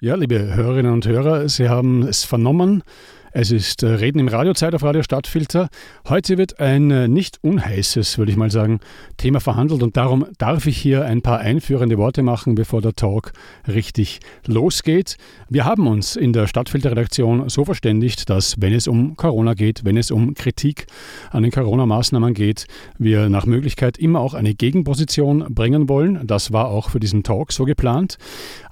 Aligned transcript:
Ja, 0.00 0.14
liebe 0.14 0.54
Hörerinnen 0.54 0.92
und 0.92 1.08
Hörer, 1.08 1.48
Sie 1.48 1.68
haben 1.68 2.04
es 2.04 2.22
vernommen. 2.22 2.84
Es 3.32 3.50
ist 3.50 3.82
äh, 3.82 3.88
Reden 3.88 4.20
im 4.20 4.28
Radiozeit 4.28 4.72
auf 4.76 4.84
Radio 4.84 5.02
Stadtfilter. 5.02 5.68
Heute 6.08 6.38
wird 6.38 6.60
ein 6.60 6.90
äh, 6.92 7.08
nicht 7.08 7.42
unheißes, 7.42 8.16
würde 8.16 8.30
ich 8.30 8.38
mal 8.38 8.50
sagen, 8.50 8.78
Thema 9.16 9.40
verhandelt 9.40 9.82
und 9.82 9.96
darum 9.96 10.24
darf 10.38 10.66
ich 10.66 10.78
hier 10.78 11.04
ein 11.04 11.20
paar 11.20 11.40
einführende 11.40 11.98
Worte 11.98 12.22
machen, 12.22 12.54
bevor 12.54 12.80
der 12.80 12.94
Talk 12.94 13.32
richtig 13.66 14.20
losgeht. 14.46 15.16
Wir 15.48 15.64
haben 15.64 15.88
uns 15.88 16.14
in 16.14 16.32
der 16.32 16.46
Stadtfilter-Redaktion 16.46 17.48
so 17.48 17.64
verständigt, 17.64 18.30
dass 18.30 18.60
wenn 18.60 18.72
es 18.72 18.86
um 18.86 19.16
Corona 19.16 19.54
geht, 19.54 19.84
wenn 19.84 19.96
es 19.96 20.12
um 20.12 20.34
Kritik 20.34 20.86
an 21.30 21.42
den 21.42 21.50
Corona-Maßnahmen 21.50 22.34
geht, 22.34 22.66
wir 22.98 23.28
nach 23.28 23.46
Möglichkeit 23.46 23.98
immer 23.98 24.20
auch 24.20 24.34
eine 24.34 24.54
Gegenposition 24.54 25.44
bringen 25.50 25.88
wollen. 25.88 26.24
Das 26.26 26.52
war 26.52 26.68
auch 26.68 26.90
für 26.90 27.00
diesen 27.00 27.24
Talk 27.24 27.52
so 27.52 27.64
geplant. 27.64 28.16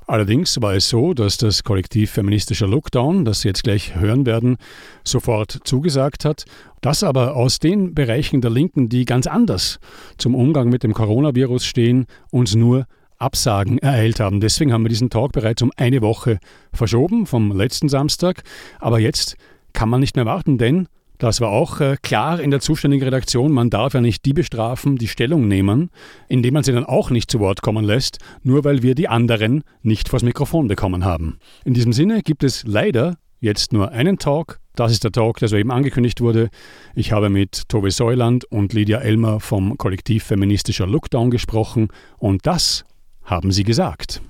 Allerdings 0.09 0.62
war 0.62 0.75
es 0.75 0.88
so, 0.88 1.14
dass 1.14 1.36
das 1.36 1.64
Kollektiv 1.64 2.12
feministischer 2.12 2.68
Lookdown, 2.68 3.24
das 3.24 3.41
Sie 3.41 3.48
jetzt 3.48 3.64
gleich 3.64 3.97
hören 3.97 4.24
werden, 4.24 4.56
sofort 5.02 5.59
zugesagt 5.64 6.24
hat, 6.24 6.45
dass 6.80 7.02
aber 7.02 7.34
aus 7.34 7.59
den 7.59 7.92
Bereichen 7.92 8.41
der 8.41 8.52
Linken, 8.52 8.88
die 8.88 9.05
ganz 9.05 9.27
anders 9.27 9.80
zum 10.16 10.37
Umgang 10.37 10.69
mit 10.69 10.84
dem 10.84 10.95
Coronavirus 10.95 11.66
stehen, 11.66 12.06
uns 12.30 12.55
nur 12.55 12.87
Absagen 13.19 13.78
ereilt 13.78 14.20
haben. 14.20 14.41
Deswegen 14.41 14.73
haben 14.73 14.84
wir 14.84 14.91
diesen 14.91 15.11
Talk 15.11 15.33
bereits 15.33 15.62
um 15.62 15.73
eine 15.77 16.02
Woche 16.02 16.38
verschoben 16.73 17.27
vom 17.27 17.50
letzten 17.50 17.88
Samstag. 17.88 18.45
Aber 18.78 19.00
jetzt 19.00 19.36
kann 19.73 19.88
man 19.88 20.00
nicht 20.00 20.14
mehr 20.14 20.27
warten, 20.27 20.56
denn 20.56 20.86
das 21.19 21.41
war 21.41 21.51
auch 21.51 21.80
äh, 21.80 21.97
klar 22.02 22.41
in 22.41 22.51
der 22.51 22.61
zuständigen 22.61 23.05
Redaktion. 23.05 23.52
Man 23.52 23.70
darf 23.70 23.95
ja 23.95 24.01
nicht 24.01 24.25
die 24.25 24.33
bestrafen, 24.33 24.97
die 24.97 25.09
Stellung 25.09 25.48
nehmen, 25.48 25.91
indem 26.29 26.55
man 26.55 26.62
sie 26.62 26.73
dann 26.73 26.84
auch 26.84 27.11
nicht 27.11 27.30
zu 27.30 27.41
Wort 27.41 27.62
kommen 27.62 27.84
lässt, 27.84 28.19
nur 28.42 28.65
weil 28.65 28.83
wir 28.83 28.95
die 28.95 29.09
anderen 29.09 29.62
nicht 29.83 30.09
vors 30.09 30.23
Mikrofon 30.23 30.69
bekommen 30.69 31.05
haben. 31.05 31.39
In 31.65 31.75
diesem 31.75 31.92
Sinne 31.92 32.23
gibt 32.23 32.45
es 32.45 32.65
leider 32.66 33.16
jetzt 33.41 33.73
nur 33.73 33.92
einen 33.92 34.19
Talk. 34.19 34.61
Das 34.75 34.92
ist 34.92 35.05
der 35.05 35.12
Talk, 35.12 35.39
der 35.39 35.48
soeben 35.48 35.70
angekündigt 35.70 36.20
wurde. 36.20 36.50
Ich 36.94 37.12
habe 37.12 37.31
mit 37.31 37.69
Tove 37.69 37.91
Säuland 37.91 38.44
und 38.44 38.72
Lydia 38.72 38.98
Elmer 38.98 39.41
vom 39.41 39.78
Kollektiv 39.78 40.25
Feministischer 40.25 40.87
Lookdown 40.87 41.31
gesprochen 41.31 41.89
und 42.19 42.47
das 42.47 42.84
haben 43.22 43.53
sie 43.53 43.64
gesagt. 43.64 44.20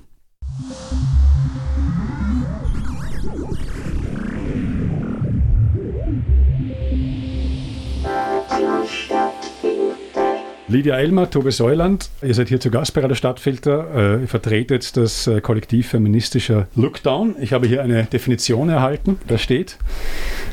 Lydia 10.69 10.97
Elmer, 10.97 11.31
Tobe 11.31 11.53
Säuland, 11.53 12.11
ihr 12.23 12.35
seid 12.35 12.49
hier 12.49 12.59
zu 12.59 12.71
Gast 12.71 12.95
bei 12.95 13.01
der 13.01 13.15
Stadtfilter. 13.15 14.17
Äh, 14.17 14.23
ihr 14.23 14.29
vertretet 14.29 14.97
das 14.97 15.27
äh, 15.27 15.41
Kollektiv 15.41 15.89
feministischer 15.89 16.67
Lookdown. 16.75 17.37
Ich 17.41 17.53
habe 17.53 17.67
hier 17.67 17.83
eine 17.83 18.05
Definition 18.05 18.69
erhalten. 18.69 19.19
Da 19.29 19.39
steht, 19.39 19.79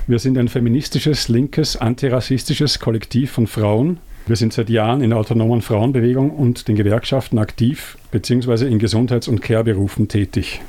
wir 0.06 0.20
sind 0.20 0.38
ein 0.38 0.50
feministisches, 0.50 1.30
linkes, 1.30 1.78
antirassistisches 1.78 2.80
Kollektiv 2.80 3.32
von 3.32 3.48
Frauen. 3.48 4.00
Wir 4.28 4.36
sind 4.36 4.54
seit 4.54 4.70
Jahren 4.70 5.02
in 5.02 5.10
der 5.10 5.20
autonomen 5.20 5.62
Frauenbewegung 5.62 6.32
und 6.32 6.68
den 6.68 6.76
Gewerkschaften 6.76 7.40
aktiv, 7.40 7.98
beziehungsweise 8.12 8.68
in 8.68 8.80
Gesundheits- 8.80 9.28
und 9.28 9.42
Care-Berufen 9.42 10.08
tätig. 10.08 10.62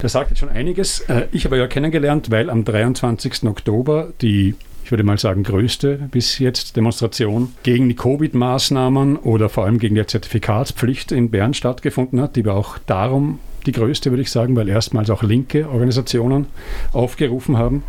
Das 0.00 0.12
sagt 0.12 0.30
jetzt 0.30 0.40
schon 0.40 0.48
einiges. 0.48 1.00
Äh, 1.00 1.26
ich 1.32 1.44
habe 1.44 1.56
ja 1.56 1.66
kennengelernt, 1.66 2.30
weil 2.30 2.50
am 2.50 2.64
23. 2.64 3.44
Oktober 3.44 4.12
die 4.20 4.50
ich 4.50 4.71
würde 4.92 5.02
mal 5.02 5.18
sagen, 5.18 5.42
größte 5.42 6.08
bis 6.10 6.38
jetzt 6.38 6.76
Demonstration 6.76 7.52
gegen 7.64 7.88
die 7.88 7.96
Covid-Maßnahmen 7.96 9.16
oder 9.16 9.48
vor 9.48 9.64
allem 9.64 9.78
gegen 9.78 9.96
die 9.96 10.06
Zertifikatspflicht 10.06 11.10
in 11.10 11.30
Bern 11.30 11.54
stattgefunden 11.54 12.20
hat. 12.20 12.36
Die 12.36 12.44
war 12.44 12.54
auch 12.54 12.78
darum 12.78 13.40
die 13.66 13.72
größte, 13.72 14.10
würde 14.10 14.22
ich 14.22 14.30
sagen, 14.30 14.54
weil 14.54 14.68
erstmals 14.68 15.10
auch 15.10 15.22
linke 15.22 15.68
Organisationen 15.68 16.46
aufgerufen 16.92 17.56
haben. 17.56 17.82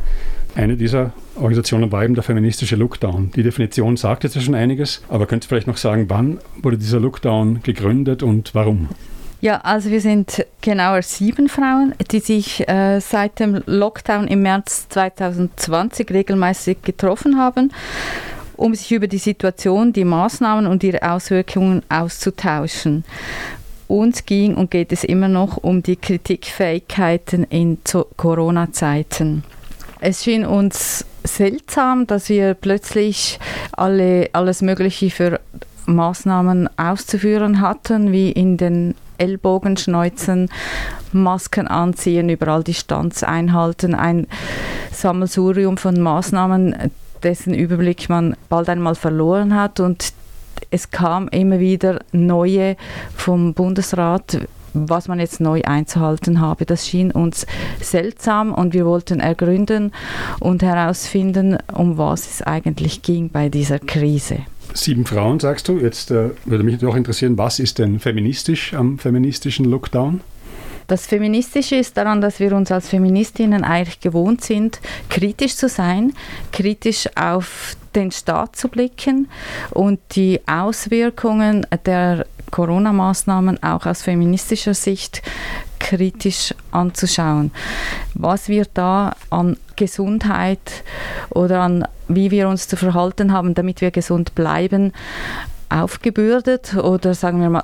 Eine 0.55 0.77
dieser 0.77 1.13
Organisationen 1.35 1.91
war 1.91 2.03
eben 2.03 2.13
der 2.13 2.23
feministische 2.23 2.75
Lookdown. 2.75 3.31
Die 3.35 3.43
Definition 3.43 3.97
sagt 3.97 4.23
jetzt 4.23 4.41
schon 4.41 4.55
einiges, 4.55 5.03
aber 5.09 5.25
könnt 5.25 5.45
ihr 5.45 5.49
vielleicht 5.49 5.67
noch 5.67 5.77
sagen, 5.77 6.05
wann 6.09 6.39
wurde 6.61 6.77
dieser 6.77 6.99
Lookdown 6.99 7.63
gegründet 7.63 8.23
und 8.23 8.55
warum? 8.55 8.89
Ja, 9.43 9.57
also 9.57 9.89
wir 9.91 9.99
sind 9.99 10.45
genauer 10.61 11.01
sieben 11.01 11.49
Frauen, 11.49 11.93
die 12.11 12.21
sich 12.21 12.65
äh, 12.69 13.01
seit 13.01 13.41
dem 13.41 13.61
Lockdown 13.65 14.29
im 14.29 14.41
März 14.41 14.87
2020 14.87 16.11
regelmäßig 16.11 16.81
getroffen 16.81 17.37
haben, 17.37 17.73
um 18.55 18.73
sich 18.73 18.89
über 18.93 19.07
die 19.07 19.17
Situation, 19.17 19.91
die 19.91 20.05
Maßnahmen 20.05 20.65
und 20.65 20.81
ihre 20.81 21.11
Auswirkungen 21.11 21.81
auszutauschen. 21.89 23.03
Uns 23.89 24.25
ging 24.25 24.55
und 24.55 24.71
geht 24.71 24.93
es 24.93 25.03
immer 25.03 25.27
noch 25.27 25.57
um 25.57 25.83
die 25.83 25.97
Kritikfähigkeiten 25.97 27.43
in 27.43 27.79
Corona-Zeiten. 28.15 29.43
Es 29.99 30.23
schien 30.23 30.45
uns 30.45 31.05
seltsam, 31.25 32.07
dass 32.07 32.29
wir 32.29 32.53
plötzlich 32.53 33.39
alle, 33.73 34.29
alles 34.31 34.61
Mögliche 34.61 35.09
für 35.09 35.41
Maßnahmen 35.85 36.69
auszuführen 36.79 37.59
hatten, 37.59 38.13
wie 38.13 38.31
in 38.31 38.55
den 38.55 38.95
Ellbogen 39.23 39.77
schneuzen, 39.77 40.49
Masken 41.13 41.67
anziehen, 41.67 42.27
überall 42.27 42.63
Distanz 42.63 43.23
einhalten, 43.23 43.95
ein 43.95 44.27
Sammelsurium 44.91 45.77
von 45.77 45.99
Maßnahmen, 46.01 46.91
dessen 47.23 47.53
Überblick 47.53 48.09
man 48.09 48.35
bald 48.49 48.67
einmal 48.67 48.95
verloren 48.95 49.55
hat 49.55 49.79
und 49.79 50.13
es 50.71 50.91
kam 50.91 51.29
immer 51.29 51.59
wieder 51.59 52.01
neue 52.11 52.75
vom 53.15 53.53
Bundesrat, 53.53 54.39
was 54.73 55.07
man 55.07 55.19
jetzt 55.19 55.39
neu 55.39 55.61
einzuhalten 55.63 56.41
habe. 56.41 56.65
Das 56.65 56.87
schien 56.87 57.11
uns 57.11 57.45
seltsam 57.79 58.53
und 58.53 58.73
wir 58.73 58.85
wollten 58.85 59.19
ergründen 59.19 59.93
und 60.39 60.63
herausfinden, 60.63 61.57
um 61.73 61.97
was 61.97 62.27
es 62.27 62.41
eigentlich 62.41 63.03
ging 63.03 63.29
bei 63.29 63.49
dieser 63.49 63.79
Krise. 63.79 64.39
Sieben 64.73 65.05
Frauen, 65.05 65.39
sagst 65.39 65.67
du. 65.67 65.77
Jetzt 65.77 66.11
äh, 66.11 66.31
würde 66.45 66.63
mich 66.63 66.79
doch 66.79 66.95
interessieren, 66.95 67.37
was 67.37 67.59
ist 67.59 67.79
denn 67.79 67.99
feministisch 67.99 68.73
am 68.73 68.97
feministischen 68.97 69.65
Lockdown? 69.65 70.21
Das 70.87 71.05
Feministische 71.05 71.75
ist 71.75 71.95
daran, 71.95 72.19
dass 72.19 72.39
wir 72.39 72.53
uns 72.53 72.71
als 72.71 72.89
Feministinnen 72.89 73.63
eigentlich 73.63 74.01
gewohnt 74.01 74.43
sind, 74.43 74.79
kritisch 75.09 75.55
zu 75.55 75.69
sein, 75.69 76.13
kritisch 76.51 77.07
auf 77.15 77.77
den 77.95 78.11
Staat 78.11 78.55
zu 78.55 78.67
blicken 78.67 79.29
und 79.71 79.99
die 80.15 80.41
Auswirkungen 80.45 81.65
der 81.85 82.25
Corona-Maßnahmen 82.51 83.63
auch 83.63 83.85
aus 83.85 84.01
feministischer 84.01 84.73
Sicht 84.73 85.21
kritisch 85.79 86.53
anzuschauen. 86.71 87.51
Was 88.13 88.49
wir 88.49 88.65
da 88.73 89.15
an 89.29 89.57
Gesundheit 89.75 90.83
oder 91.29 91.61
an 91.61 91.87
wie 92.07 92.31
wir 92.31 92.47
uns 92.49 92.67
zu 92.67 92.75
verhalten 92.75 93.31
haben, 93.33 93.53
damit 93.53 93.81
wir 93.81 93.91
gesund 93.91 94.35
bleiben, 94.35 94.93
aufgebürdet 95.69 96.75
oder 96.75 97.13
sagen 97.13 97.41
wir 97.41 97.49
mal 97.49 97.63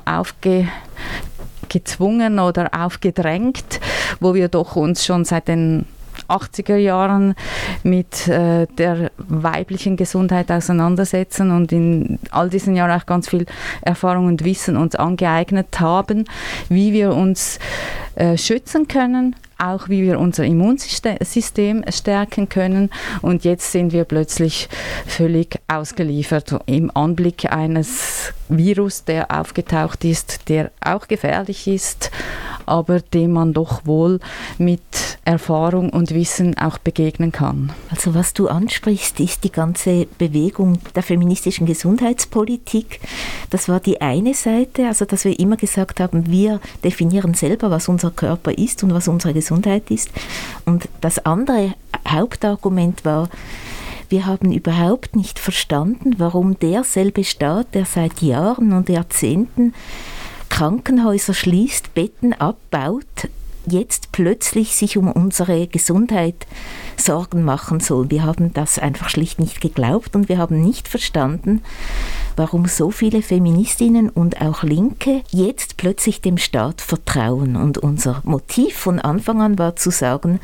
aufgezwungen 1.70 2.40
oder 2.40 2.70
aufgedrängt, 2.74 3.80
wo 4.20 4.34
wir 4.34 4.48
doch 4.48 4.76
uns 4.76 5.06
schon 5.06 5.26
seit 5.26 5.48
den 5.48 5.86
80er 6.28 6.76
Jahren 6.76 7.36
mit 7.84 8.28
äh, 8.28 8.68
der 8.78 9.12
weiblichen 9.18 9.98
Gesundheit 9.98 10.52
auseinandersetzen 10.52 11.52
und 11.52 11.72
in 11.72 12.20
all 12.32 12.50
diesen 12.50 12.76
Jahren 12.76 13.00
auch 13.00 13.06
ganz 13.06 13.30
viel 13.30 13.46
Erfahrung 13.82 14.28
und 14.28 14.44
Wissen 14.44 14.78
uns 14.78 14.96
angeeignet 14.96 15.80
haben, 15.80 16.26
wie 16.70 16.94
wir 16.94 17.14
uns 17.14 17.60
äh, 18.20 18.38
schützen 18.38 18.88
können, 18.90 19.36
auch 19.58 19.88
wie 19.88 20.04
wir 20.04 20.20
unser 20.20 20.44
Immunsystem 20.44 21.84
stärken 21.90 22.50
können. 22.50 22.90
Und 23.22 23.46
jetzt 23.46 23.72
sind 23.72 23.94
wir 23.94 24.04
plötzlich 24.04 24.68
völlig 25.08 25.60
ausgeliefert 25.70 26.54
im 26.66 26.96
Anblick 26.96 27.52
eines 27.52 28.34
Virus, 28.50 29.06
der 29.06 29.32
aufgetaucht 29.32 30.04
ist, 30.04 30.50
der 30.50 30.72
auch 30.82 31.08
gefährlich 31.08 31.68
ist, 31.68 32.12
aber 32.66 33.00
dem 33.00 33.32
man 33.32 33.54
doch 33.54 33.86
wohl 33.86 34.20
mit 34.58 34.82
Erfahrung 35.26 35.92
und 35.92 36.14
Wissen 36.14 36.58
auch 36.58 36.80
begegnen 36.80 37.32
kann. 37.32 37.72
Also 37.92 38.16
was 38.16 38.34
du 38.34 38.48
ansprichst, 38.48 39.20
ist 39.20 39.44
die 39.44 39.52
ganze 39.52 40.08
Bewegung 40.18 40.80
der 40.96 41.04
feministischen 41.04 41.68
Gesundheitspolitik. 41.68 43.00
Das 43.52 43.70
war 43.70 43.80
die 43.80 44.02
eine 44.02 44.34
Seite, 44.34 44.88
also 44.88 45.06
dass 45.06 45.26
wir 45.26 45.40
immer 45.40 45.58
gesagt 45.58 46.00
haben, 46.00 46.32
wir 46.32 46.60
definieren 46.84 47.34
selber, 47.36 47.70
was 47.70 47.90
unser 47.90 48.09
Körper 48.12 48.58
ist 48.58 48.84
und 48.84 48.94
was 48.94 49.08
unsere 49.08 49.34
Gesundheit 49.34 49.90
ist. 49.92 50.10
Und 50.66 50.90
das 51.02 51.26
andere 51.26 51.74
Hauptargument 52.08 53.06
war, 53.06 53.30
wir 54.10 54.26
haben 54.26 54.52
überhaupt 54.52 55.16
nicht 55.16 55.38
verstanden, 55.38 56.16
warum 56.18 56.58
derselbe 56.60 57.24
Staat, 57.24 57.76
der 57.76 57.86
seit 57.86 58.22
Jahren 58.22 58.74
und 58.74 58.90
Jahrzehnten 58.90 59.74
Krankenhäuser 60.50 61.36
schließt, 61.36 61.94
Betten 61.94 62.34
abbaut, 62.34 63.30
jetzt 63.70 64.12
plötzlich 64.12 64.76
sich 64.76 64.98
um 64.98 65.12
unsere 65.12 65.68
Gesundheit 65.68 66.48
Sorgen 66.98 67.44
machen 67.44 67.80
sollen. 67.80 68.12
Wir 68.12 68.24
haben 68.24 68.54
das 68.54 68.80
einfach 68.80 69.10
schlicht 69.10 69.40
nicht 69.40 69.62
geglaubt 69.62 70.16
und 70.16 70.30
wir 70.30 70.38
haben 70.38 70.62
nicht 70.62 70.88
verstanden, 70.88 71.62
warum 72.36 72.66
so 72.66 72.92
viele 72.92 73.22
Feministinnen 73.22 74.10
und 74.10 74.42
auch 74.42 74.64
Linke 74.64 75.22
jetzt 75.32 75.78
plötzlich 75.78 76.22
dem 76.22 76.38
Staat 76.38 76.82
vertrauen. 76.82 77.56
Und 77.56 77.78
unser 77.78 78.22
Motiv 78.24 78.78
von 78.78 79.00
Anfang 79.00 79.42
an 79.42 79.60
war 79.60 79.76
zu 79.76 79.92
sagen, 79.92 80.40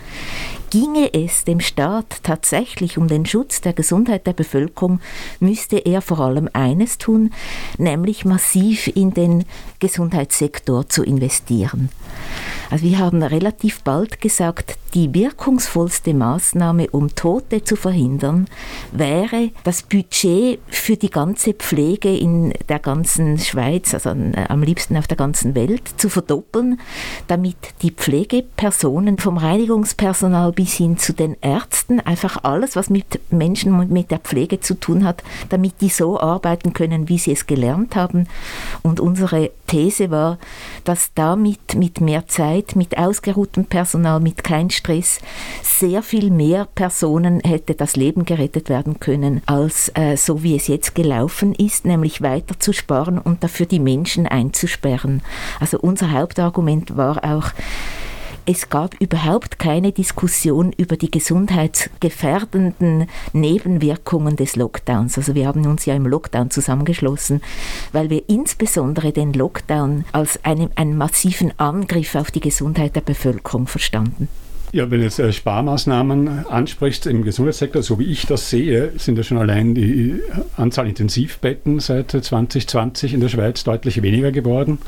ginge 0.69 1.13
es 1.13 1.45
dem 1.45 1.59
Staat 1.59 2.23
tatsächlich 2.23 2.97
um 2.97 3.07
den 3.07 3.25
Schutz 3.25 3.61
der 3.61 3.73
Gesundheit 3.73 4.27
der 4.27 4.33
Bevölkerung, 4.33 4.99
müsste 5.39 5.77
er 5.77 6.01
vor 6.01 6.19
allem 6.19 6.49
eines 6.53 6.97
tun, 6.97 7.31
nämlich 7.77 8.25
massiv 8.25 8.87
in 8.87 9.13
den 9.13 9.45
Gesundheitssektor 9.79 10.89
zu 10.89 11.03
investieren. 11.03 11.89
Also 12.69 12.85
wir 12.85 12.99
haben 12.99 13.21
relativ 13.21 13.83
bald 13.83 14.21
gesagt, 14.21 14.77
die 14.93 15.13
wirkungsvollste 15.13 16.13
Maßnahme, 16.13 16.89
um 16.89 17.13
Tote 17.15 17.63
zu 17.63 17.75
verhindern, 17.75 18.47
wäre 18.91 19.51
das 19.63 19.83
Budget 19.83 20.59
für 20.67 20.95
die 20.95 21.09
ganze 21.09 21.53
Pflege 21.53 22.15
in 22.15 22.53
der 22.69 22.79
ganzen 22.79 23.37
Schweiz, 23.37 23.93
also 23.93 24.09
am 24.09 24.63
liebsten 24.63 24.95
auf 24.95 25.07
der 25.07 25.17
ganzen 25.17 25.53
Welt, 25.53 25.83
zu 25.97 26.09
verdoppeln, 26.09 26.79
damit 27.27 27.57
die 27.81 27.91
Pflegepersonen 27.91 29.17
vom 29.17 29.37
Reinigungspersonal 29.37 30.53
bis 30.53 30.73
hin 30.73 30.97
zu 30.97 31.13
den 31.13 31.35
Ärzten, 31.41 31.99
einfach 31.99 32.43
alles, 32.43 32.75
was 32.75 32.89
mit 32.89 33.19
Menschen 33.31 33.77
und 33.79 33.91
mit 33.91 34.11
der 34.11 34.19
Pflege 34.19 34.61
zu 34.61 34.75
tun 34.75 35.03
hat, 35.03 35.23
damit 35.49 35.81
die 35.81 35.89
so 35.89 36.19
arbeiten 36.19 36.73
können, 36.73 37.09
wie 37.09 37.17
sie 37.17 37.33
es 37.33 37.47
gelernt 37.47 37.95
haben. 37.95 38.27
Und 38.81 39.01
unsere 39.01 39.51
These 39.67 40.09
war, 40.09 40.37
dass 40.85 41.11
damit 41.15 41.75
mit 41.75 41.99
mehr 42.05 42.27
Zeit, 42.27 42.75
mit 42.75 42.97
ausgeruhtem 42.97 43.65
Personal, 43.65 44.19
mit 44.19 44.43
kein 44.43 44.69
Stress 44.69 45.19
sehr 45.63 46.03
viel 46.03 46.31
mehr 46.31 46.67
Personen 46.75 47.41
hätte 47.41 47.75
das 47.75 47.95
Leben 47.95 48.25
gerettet 48.25 48.69
werden 48.69 48.99
können, 48.99 49.41
als 49.45 49.91
äh, 49.95 50.15
so 50.15 50.43
wie 50.43 50.55
es 50.55 50.67
jetzt 50.67 50.95
gelaufen 50.95 51.53
ist, 51.53 51.85
nämlich 51.85 52.21
weiter 52.21 52.59
zu 52.59 52.71
sparen 52.71 53.19
und 53.19 53.43
dafür 53.43 53.65
die 53.65 53.79
Menschen 53.79 54.25
einzusperren. 54.27 55.21
Also 55.59 55.79
unser 55.79 56.11
Hauptargument 56.11 56.95
war 56.95 57.23
auch, 57.23 57.51
es 58.45 58.69
gab 58.69 58.99
überhaupt 59.01 59.57
keine 59.59 59.91
Diskussion 59.91 60.71
über 60.77 60.97
die 60.97 61.09
gesundheitsgefährdenden 61.09 63.07
Nebenwirkungen 63.33 64.35
des 64.35 64.55
Lockdowns. 64.55 65.17
Also 65.17 65.35
wir 65.35 65.47
haben 65.47 65.65
uns 65.65 65.85
ja 65.85 65.95
im 65.95 66.05
Lockdown 66.05 66.51
zusammengeschlossen, 66.51 67.41
weil 67.91 68.09
wir 68.09 68.23
insbesondere 68.27 69.11
den 69.11 69.33
Lockdown 69.33 70.05
als 70.11 70.43
einen, 70.43 70.69
einen 70.75 70.97
massiven 70.97 71.57
Angriff 71.59 72.15
auf 72.15 72.31
die 72.31 72.41
Gesundheit 72.41 72.95
der 72.95 73.01
Bevölkerung 73.01 73.67
verstanden. 73.67 74.27
Ja, 74.71 74.91
wenn 74.91 74.99
du 74.99 75.05
jetzt 75.05 75.19
äh, 75.19 75.31
Sparmaßnahmen 75.31 76.47
ansprichst 76.47 77.05
im 77.07 77.23
Gesundheitssektor, 77.23 77.81
so 77.81 77.97
wie 77.97 78.11
ich 78.11 78.25
das 78.25 78.49
sehe, 78.49 78.91
sind 78.97 79.17
ja 79.17 79.23
schon 79.23 79.37
allein 79.37 79.73
die 79.73 80.19
Anzahl 80.57 80.87
Intensivbetten 80.87 81.79
seit 81.79 82.11
2020 82.11 83.13
in 83.13 83.21
der 83.21 83.29
Schweiz 83.29 83.63
deutlich 83.63 84.01
weniger 84.01 84.33
geworden. 84.33 84.79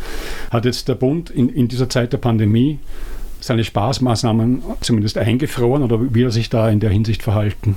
Hat 0.51 0.65
jetzt 0.65 0.89
der 0.89 0.95
Bund 0.95 1.29
in, 1.29 1.47
in 1.47 1.69
dieser 1.69 1.89
Zeit 1.89 2.11
der 2.11 2.17
Pandemie 2.17 2.79
seine 3.39 3.63
Spaßmaßnahmen 3.63 4.63
zumindest 4.81 5.17
eingefroren 5.17 5.83
oder 5.83 6.13
wie 6.13 6.23
er 6.23 6.31
sich 6.31 6.49
da 6.49 6.69
in 6.69 6.79
der 6.79 6.89
Hinsicht 6.89 7.23
verhalten? 7.23 7.75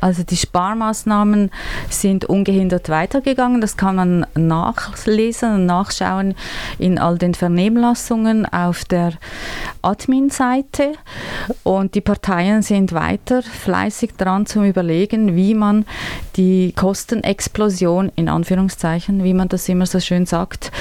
Also 0.00 0.22
die 0.22 0.36
Sparmaßnahmen 0.36 1.50
sind 1.90 2.24
ungehindert 2.24 2.88
weitergegangen. 2.88 3.60
Das 3.60 3.76
kann 3.76 3.96
man 3.96 4.26
nachlesen 4.34 5.54
und 5.54 5.66
nachschauen 5.66 6.34
in 6.78 6.98
all 6.98 7.18
den 7.18 7.34
Vernehmlassungen 7.34 8.46
auf 8.46 8.84
der 8.86 9.12
Admin-Seite. 9.82 10.94
Und 11.64 11.94
die 11.94 12.00
Parteien 12.00 12.62
sind 12.62 12.92
weiter 12.92 13.42
fleißig 13.42 14.12
dran 14.16 14.46
zum 14.46 14.64
Überlegen, 14.64 15.36
wie 15.36 15.54
man 15.54 15.84
die 16.36 16.72
Kostenexplosion, 16.72 18.10
in 18.16 18.28
Anführungszeichen, 18.30 19.22
wie 19.22 19.34
man 19.34 19.48
das 19.48 19.68
immer 19.68 19.86
so 19.86 20.00
schön 20.00 20.24
sagt, 20.24 20.72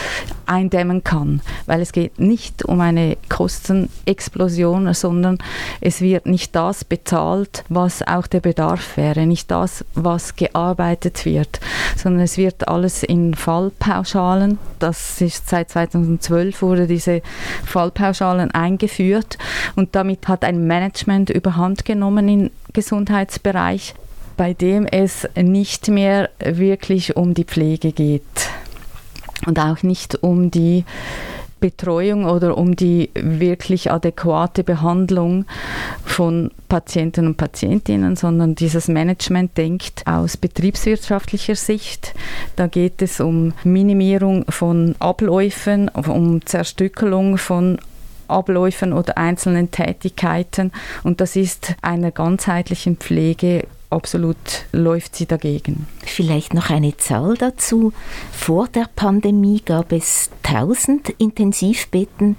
eindämmen 0.49 1.03
kann. 1.03 1.41
Weil 1.65 1.81
es 1.81 1.91
geht 1.91 2.19
nicht 2.19 2.65
um 2.65 2.81
eine 2.81 3.17
Kostenexplosion, 3.29 4.93
sondern 4.93 5.37
es 5.81 6.01
wird 6.01 6.25
nicht 6.25 6.55
das 6.55 6.83
bezahlt, 6.83 7.63
was 7.69 8.05
auch 8.07 8.27
der 8.27 8.41
Bedarf 8.41 8.97
wäre, 8.97 9.25
nicht 9.25 9.51
das, 9.51 9.85
was 9.93 10.35
gearbeitet 10.35 11.25
wird, 11.25 11.59
sondern 11.95 12.23
es 12.23 12.37
wird 12.37 12.67
alles 12.67 13.03
in 13.03 13.33
Fallpauschalen, 13.35 14.57
das 14.79 15.21
ist 15.21 15.49
seit 15.49 15.69
2012 15.69 16.61
wurde 16.61 16.87
diese 16.87 17.21
Fallpauschalen 17.65 18.51
eingeführt 18.51 19.37
und 19.75 19.95
damit 19.95 20.27
hat 20.27 20.43
ein 20.43 20.65
Management 20.65 21.29
überhand 21.29 21.85
genommen 21.85 22.27
im 22.27 22.51
Gesundheitsbereich, 22.73 23.93
bei 24.37 24.53
dem 24.53 24.85
es 24.85 25.27
nicht 25.35 25.89
mehr 25.89 26.29
wirklich 26.39 27.15
um 27.17 27.33
die 27.33 27.43
Pflege 27.43 27.91
geht 27.91 28.23
und 29.45 29.59
auch 29.59 29.83
nicht 29.83 30.24
um 30.24 30.51
die 30.51 30.86
Betreuung 31.59 32.25
oder 32.25 32.57
um 32.57 32.75
die 32.75 33.09
wirklich 33.13 33.91
adäquate 33.91 34.63
Behandlung 34.63 35.45
von 36.06 36.51
Patienten 36.69 37.27
und 37.27 37.38
Patientinnen, 37.38 38.15
sondern 38.15 38.56
dieses 38.56 38.88
Management 38.88 39.57
denkt 39.57 40.03
aus 40.06 40.38
betriebswirtschaftlicher 40.38 41.56
Sicht. 41.56 42.13
Da 42.56 42.68
geht 42.68 43.01
es 43.01 43.19
um 43.19 43.53
Minimierung 43.63 44.45
von 44.50 44.95
Abläufen, 45.00 45.89
um 45.89 46.45
Zerstückelung 46.45 47.38
von 47.38 47.80
Abläufen 48.27 48.94
oder 48.94 49.18
einzelnen 49.18 49.71
Tätigkeiten 49.71 50.71
und 51.03 51.19
das 51.19 51.35
ist 51.35 51.75
einer 51.81 52.12
ganzheitlichen 52.12 52.97
Pflege 52.97 53.65
absolut 53.89 54.38
läuft 54.71 55.15
sie 55.15 55.25
dagegen. 55.25 55.88
Vielleicht 56.06 56.53
noch 56.53 56.69
eine 56.69 56.95
Zahl 56.97 57.36
dazu. 57.36 57.94
Vor 58.31 58.68
der 58.68 58.88
Pandemie 58.95 59.62
gab 59.63 59.91
es 59.91 60.30
1000 60.44 61.09
Intensivbetten. 61.18 62.36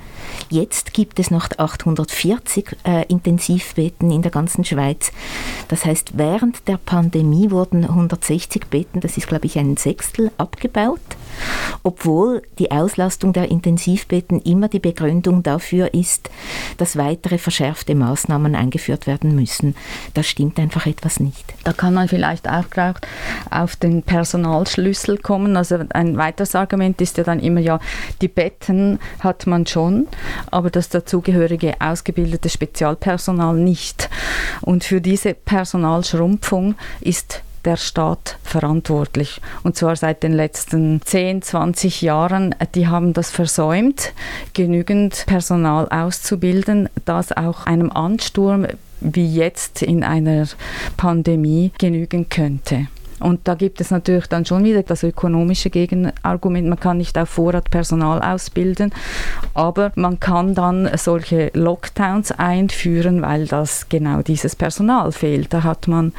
Jetzt 0.49 0.95
gibt 0.95 1.19
es 1.19 1.31
noch 1.31 1.49
840 1.57 2.77
äh, 2.85 3.07
Intensivbetten 3.07 4.11
in 4.11 4.23
der 4.23 4.31
ganzen 4.31 4.65
Schweiz. 4.65 5.13
Das 5.69 5.85
heißt, 5.85 6.19
während 6.19 6.69
der 6.69 6.77
Pandemie 6.77 7.51
wurden 7.51 7.85
160 7.85 8.67
Betten, 8.67 9.01
das 9.01 9.17
ist 9.17 9.27
glaube 9.27 9.47
ich 9.47 9.59
ein 9.59 9.77
Sechstel, 9.77 10.31
abgebaut 10.39 11.01
obwohl 11.83 12.43
die 12.59 12.71
Auslastung 12.71 13.33
der 13.33 13.51
Intensivbetten 13.51 14.41
immer 14.43 14.69
die 14.69 14.79
Begründung 14.79 15.43
dafür 15.43 15.95
ist, 15.95 16.31
dass 16.77 16.97
weitere 16.97 17.39
verschärfte 17.39 17.95
Maßnahmen 17.95 18.55
eingeführt 18.55 19.07
werden 19.07 19.35
müssen. 19.35 19.75
Da 20.15 20.23
stimmt 20.23 20.59
einfach 20.59 20.87
etwas 20.87 21.21
nicht. 21.21 21.55
Da 21.65 21.73
kann 21.73 21.95
man 21.95 22.09
vielleicht 22.09 22.49
auch 22.49 22.65
auf 23.51 23.77
den 23.77 24.03
Personalschlüssel 24.03 25.19
kommen. 25.19 25.57
Also 25.57 25.79
ein 25.91 26.17
weiteres 26.17 26.55
Argument 26.55 27.01
ist 27.01 27.17
ja 27.19 27.25
dann 27.25 27.41
immer, 27.41 27.61
ja, 27.61 27.81
die 28.21 28.29
Betten 28.29 28.99
hat 29.21 29.47
man 29.47 29.67
schon, 29.67 30.07
aber 30.51 30.71
das 30.71 30.89
dazugehörige 30.89 31.75
ausgebildete 31.81 32.49
Spezialpersonal 32.49 33.55
nicht. 33.55 34.09
Und 34.61 34.85
für 34.85 35.01
diese 35.01 35.35
Personalschrumpfung 35.35 36.75
ist 37.01 37.43
der 37.65 37.77
Staat 37.77 38.39
verantwortlich. 38.43 39.41
Und 39.63 39.77
zwar 39.77 39.97
seit 39.97 40.23
den 40.23 40.33
letzten 40.33 41.03
10, 41.03 41.43
20 41.43 42.03
Jahren. 42.03 42.55
Die 42.75 42.89
haben 42.89 43.13
das 43.13 43.31
versäumt, 43.31 44.13
genügend 44.53 45.25
Personal 45.27 45.89
auszubilden, 45.89 46.89
das 47.05 47.33
auch 47.33 47.67
einem 47.67 47.91
Ansturm 47.91 48.67
wie 49.01 49.27
jetzt 49.27 49.83
in 49.83 50.05
einer 50.05 50.47
Pandemie 50.97 51.73
genügen 51.79 52.29
könnte. 52.29 52.89
Und 53.21 53.47
da 53.47 53.55
gibt 53.55 53.81
es 53.81 53.91
natürlich 53.91 54.27
dann 54.27 54.45
schon 54.45 54.65
wieder 54.65 54.83
das 54.83 55.03
ökonomische 55.03 55.71
Gegenargument. 55.71 56.69
Man 56.69 56.81
kann 56.81 56.99
nicht 56.99 57.17
auf 57.19 57.29
Vorrat 57.29 57.71
Personal 57.71 58.21
ausbilden, 58.23 58.93
aber 59.55 59.93
man 59.95 60.19
kann 60.19 60.55
dann 60.55 60.91
solche 60.97 61.51
Lockdowns 61.55 62.33
einführen, 62.33 63.23
weil 63.23 63.47
das 63.47 63.89
genau 63.89 64.23
dieses 64.23 64.57
Personal 64.57 65.13
fehlt. 65.13 65.53
Da 65.53 65.63
hat 65.63 65.87
man, 65.87 66.13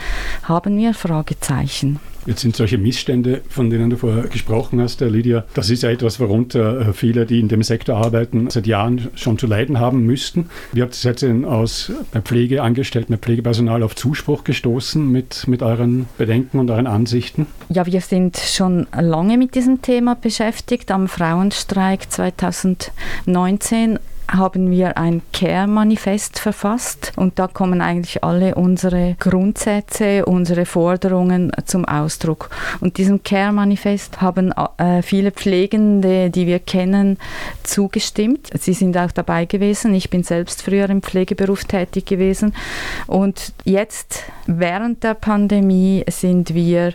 haben 0.43 0.77
wir 0.77 0.93
Fragezeichen. 0.93 1.99
Jetzt 2.25 2.41
sind 2.41 2.55
solche 2.55 2.77
Missstände, 2.77 3.41
von 3.49 3.69
denen 3.71 3.89
du 3.89 3.97
vorher 3.97 4.27
gesprochen 4.27 4.79
hast, 4.79 5.01
Lydia, 5.01 5.43
das 5.55 5.71
ist 5.71 5.81
ja 5.81 5.89
etwas, 5.89 6.19
worunter 6.19 6.89
äh, 6.89 6.93
viele, 6.93 7.25
die 7.25 7.39
in 7.39 7.47
dem 7.47 7.63
Sektor 7.63 7.97
arbeiten, 7.97 8.49
seit 8.49 8.67
Jahren 8.67 9.09
schon 9.15 9.39
zu 9.39 9.47
leiden 9.47 9.79
haben 9.79 10.05
müssten. 10.05 10.49
Wie 10.71 10.83
habt 10.83 11.03
ihr 11.03 11.13
denn 11.13 11.45
aus 11.45 11.91
Pflegeangestellten, 12.23 13.15
bei 13.15 13.19
Pflegepersonal 13.19 13.81
auf 13.81 13.95
Zuspruch 13.95 14.43
gestoßen 14.43 15.11
mit, 15.11 15.47
mit 15.47 15.63
euren 15.63 16.07
Bedenken 16.17 16.59
und 16.59 16.69
euren 16.69 16.87
Ansichten? 16.87 17.47
Ja, 17.69 17.85
wir 17.87 18.01
sind 18.01 18.37
schon 18.37 18.85
lange 18.93 19.37
mit 19.37 19.55
diesem 19.55 19.81
Thema 19.81 20.15
beschäftigt. 20.15 20.91
Am 20.91 21.07
Frauenstreik 21.07 22.11
2019 22.11 23.97
haben 24.29 24.71
wir 24.71 24.97
ein 24.97 25.21
Care-Manifest 25.33 26.39
verfasst 26.39 27.11
und 27.15 27.39
da 27.39 27.47
kommen 27.47 27.81
eigentlich 27.81 28.23
alle 28.23 28.55
unsere 28.55 29.15
Grundsätze, 29.19 30.25
unsere 30.25 30.65
Forderungen 30.65 31.51
zum 31.65 31.85
Ausdruck. 31.85 32.49
Und 32.79 32.97
diesem 32.97 33.23
Care-Manifest 33.23 34.21
haben 34.21 34.51
äh, 34.77 35.01
viele 35.01 35.31
Pflegende, 35.31 36.29
die 36.29 36.47
wir 36.47 36.59
kennen, 36.59 37.17
zugestimmt. 37.63 38.49
Sie 38.59 38.73
sind 38.73 38.97
auch 38.97 39.11
dabei 39.11 39.45
gewesen. 39.45 39.93
Ich 39.93 40.09
bin 40.09 40.23
selbst 40.23 40.61
früher 40.61 40.89
im 40.89 41.01
Pflegeberuf 41.01 41.65
tätig 41.65 42.05
gewesen. 42.05 42.53
Und 43.07 43.53
jetzt, 43.63 44.23
während 44.47 45.03
der 45.03 45.13
Pandemie, 45.13 46.03
sind 46.09 46.53
wir 46.53 46.93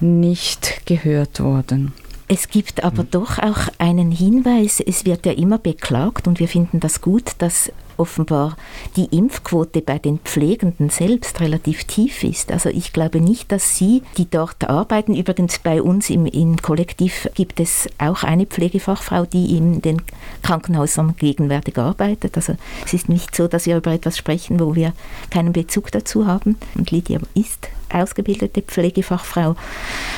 nicht 0.00 0.86
gehört 0.86 1.40
worden. 1.40 1.92
Es 2.32 2.48
gibt 2.48 2.84
aber 2.84 3.02
mhm. 3.02 3.10
doch 3.10 3.38
auch 3.40 3.58
einen 3.78 4.12
Hinweis, 4.12 4.78
es 4.78 5.04
wird 5.04 5.26
ja 5.26 5.32
immer 5.32 5.58
beklagt 5.58 6.28
und 6.28 6.38
wir 6.38 6.46
finden 6.46 6.78
das 6.78 7.00
gut, 7.00 7.32
dass 7.38 7.72
offenbar 7.96 8.56
die 8.94 9.06
Impfquote 9.06 9.82
bei 9.82 9.98
den 9.98 10.20
Pflegenden 10.20 10.90
selbst 10.90 11.40
relativ 11.40 11.82
tief 11.84 12.22
ist. 12.22 12.52
Also 12.52 12.68
ich 12.68 12.92
glaube 12.92 13.20
nicht, 13.20 13.50
dass 13.50 13.74
Sie, 13.74 14.04
die 14.16 14.30
dort 14.30 14.70
arbeiten, 14.70 15.16
übrigens 15.16 15.58
bei 15.58 15.82
uns 15.82 16.08
im, 16.08 16.24
im 16.24 16.56
Kollektiv 16.56 17.28
gibt 17.34 17.58
es 17.58 17.88
auch 17.98 18.22
eine 18.22 18.46
Pflegefachfrau, 18.46 19.26
die 19.26 19.56
in 19.56 19.82
den 19.82 20.00
Krankenhäusern 20.42 21.16
gegenwärtig 21.16 21.78
arbeitet. 21.78 22.36
Also 22.36 22.54
es 22.86 22.94
ist 22.94 23.08
nicht 23.08 23.34
so, 23.34 23.48
dass 23.48 23.66
wir 23.66 23.76
über 23.76 23.90
etwas 23.90 24.16
sprechen, 24.16 24.60
wo 24.60 24.76
wir 24.76 24.92
keinen 25.30 25.52
Bezug 25.52 25.90
dazu 25.90 26.28
haben. 26.28 26.56
Und 26.76 26.92
Lydia 26.92 27.18
ist 27.34 27.70
ausgebildete 27.92 28.62
Pflegefachfrau. 28.62 29.56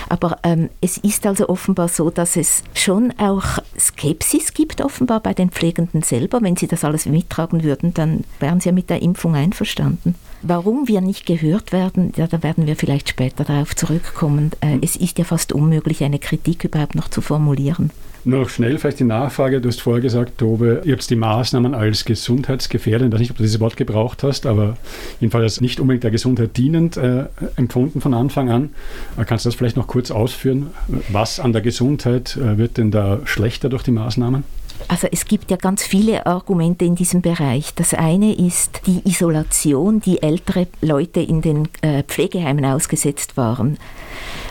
Aber 0.09 0.39
ähm, 0.43 0.69
es 0.81 0.99
ist 0.99 1.27
also 1.27 1.49
offenbar 1.49 1.89
so, 1.89 2.11
dass 2.11 2.37
es 2.37 2.63
schon 2.75 3.13
auch 3.19 3.59
Skepsis 3.79 4.55
gibt, 4.55 4.81
offenbar 4.81 5.21
bei 5.21 5.35
den 5.35 5.51
Pflegenden 5.51 6.03
selber. 6.03 6.41
Wenn 6.43 6.57
sie 6.57 6.67
das 6.67 6.85
alles 6.85 7.07
mittragen 7.07 7.63
würden, 7.63 7.95
dann 7.95 8.25
wären 8.41 8.61
sie 8.61 8.69
ja 8.69 8.75
mit 8.75 8.91
der 8.91 9.03
Impfung 9.03 9.35
einverstanden. 9.35 10.15
Warum 10.43 10.89
wir 10.89 11.01
nicht 11.01 11.25
gehört 11.25 11.73
werden, 11.73 12.13
ja, 12.17 12.27
da 12.27 12.43
werden 12.43 12.67
wir 12.67 12.77
vielleicht 12.77 13.09
später 13.09 13.45
darauf 13.45 13.77
zurückkommen. 13.77 14.51
Äh, 14.61 14.79
es 14.83 14.97
ist 14.97 15.19
ja 15.19 15.25
fast 15.25 15.53
unmöglich, 15.53 16.03
eine 16.03 16.19
Kritik 16.19 16.65
überhaupt 16.65 16.95
noch 16.95 17.09
zu 17.09 17.21
formulieren. 17.21 17.91
Noch 18.25 18.49
schnell 18.49 18.79
vielleicht 18.79 19.01
die 19.01 19.05
Nachfrage. 19.05 19.61
Du 19.61 19.69
hast 19.69 19.81
vorher 19.81 20.01
gesagt, 20.01 20.39
Tobe, 20.39 20.83
ihr 20.85 20.93
habt 20.93 21.11
die 21.11 21.17
Maßnahmen 21.17 21.75
als 21.75 22.05
gesundheitsgefährdend, 22.05 23.09
ich 23.09 23.15
weiß 23.15 23.21
nicht, 23.21 23.31
ob 23.33 23.37
du 23.37 23.43
dieses 23.43 23.59
Wort 23.59 23.77
gebraucht 23.77 24.23
hast, 24.23 24.47
aber 24.47 24.77
jedenfalls 25.19 25.61
nicht 25.61 25.81
unbedingt 25.81 26.05
der 26.05 26.13
Gesundheit 26.13 26.57
dienend 26.57 26.97
äh, 26.97 27.25
empfunden 27.57 28.01
von 28.01 28.15
Anfang 28.15 28.49
an. 28.49 28.71
Äh, 29.19 29.25
kannst 29.25 29.45
du 29.45 29.49
das 29.49 29.57
vielleicht 29.57 29.77
noch 29.77 29.89
kurz 29.89 30.13
ausführen? 30.13 30.69
Was 31.09 31.41
an 31.41 31.53
der 31.53 31.63
Gesundheit 31.63 32.37
äh, 32.37 32.59
wird 32.59 32.77
denn 32.77 32.93
da 32.93 33.19
schlechter 33.25 33.69
durch 33.69 33.83
die 33.83 33.91
Maßnahmen? 33.91 34.45
Also 34.89 35.09
es 35.11 35.25
gibt 35.25 35.51
ja 35.51 35.57
ganz 35.57 35.83
viele 35.83 36.27
Argumente 36.27 36.85
in 36.85 36.95
diesem 36.95 37.23
Bereich. 37.23 37.75
Das 37.75 37.95
eine 37.95 38.35
ist 38.35 38.83
die 38.87 39.01
Isolation, 39.09 40.01
die 40.01 40.23
ältere 40.23 40.67
Leute 40.81 41.21
in 41.21 41.43
den 41.43 41.69
äh, 41.83 42.03
Pflegeheimen 42.03 42.65
ausgesetzt 42.65 43.37
waren. 43.37 43.79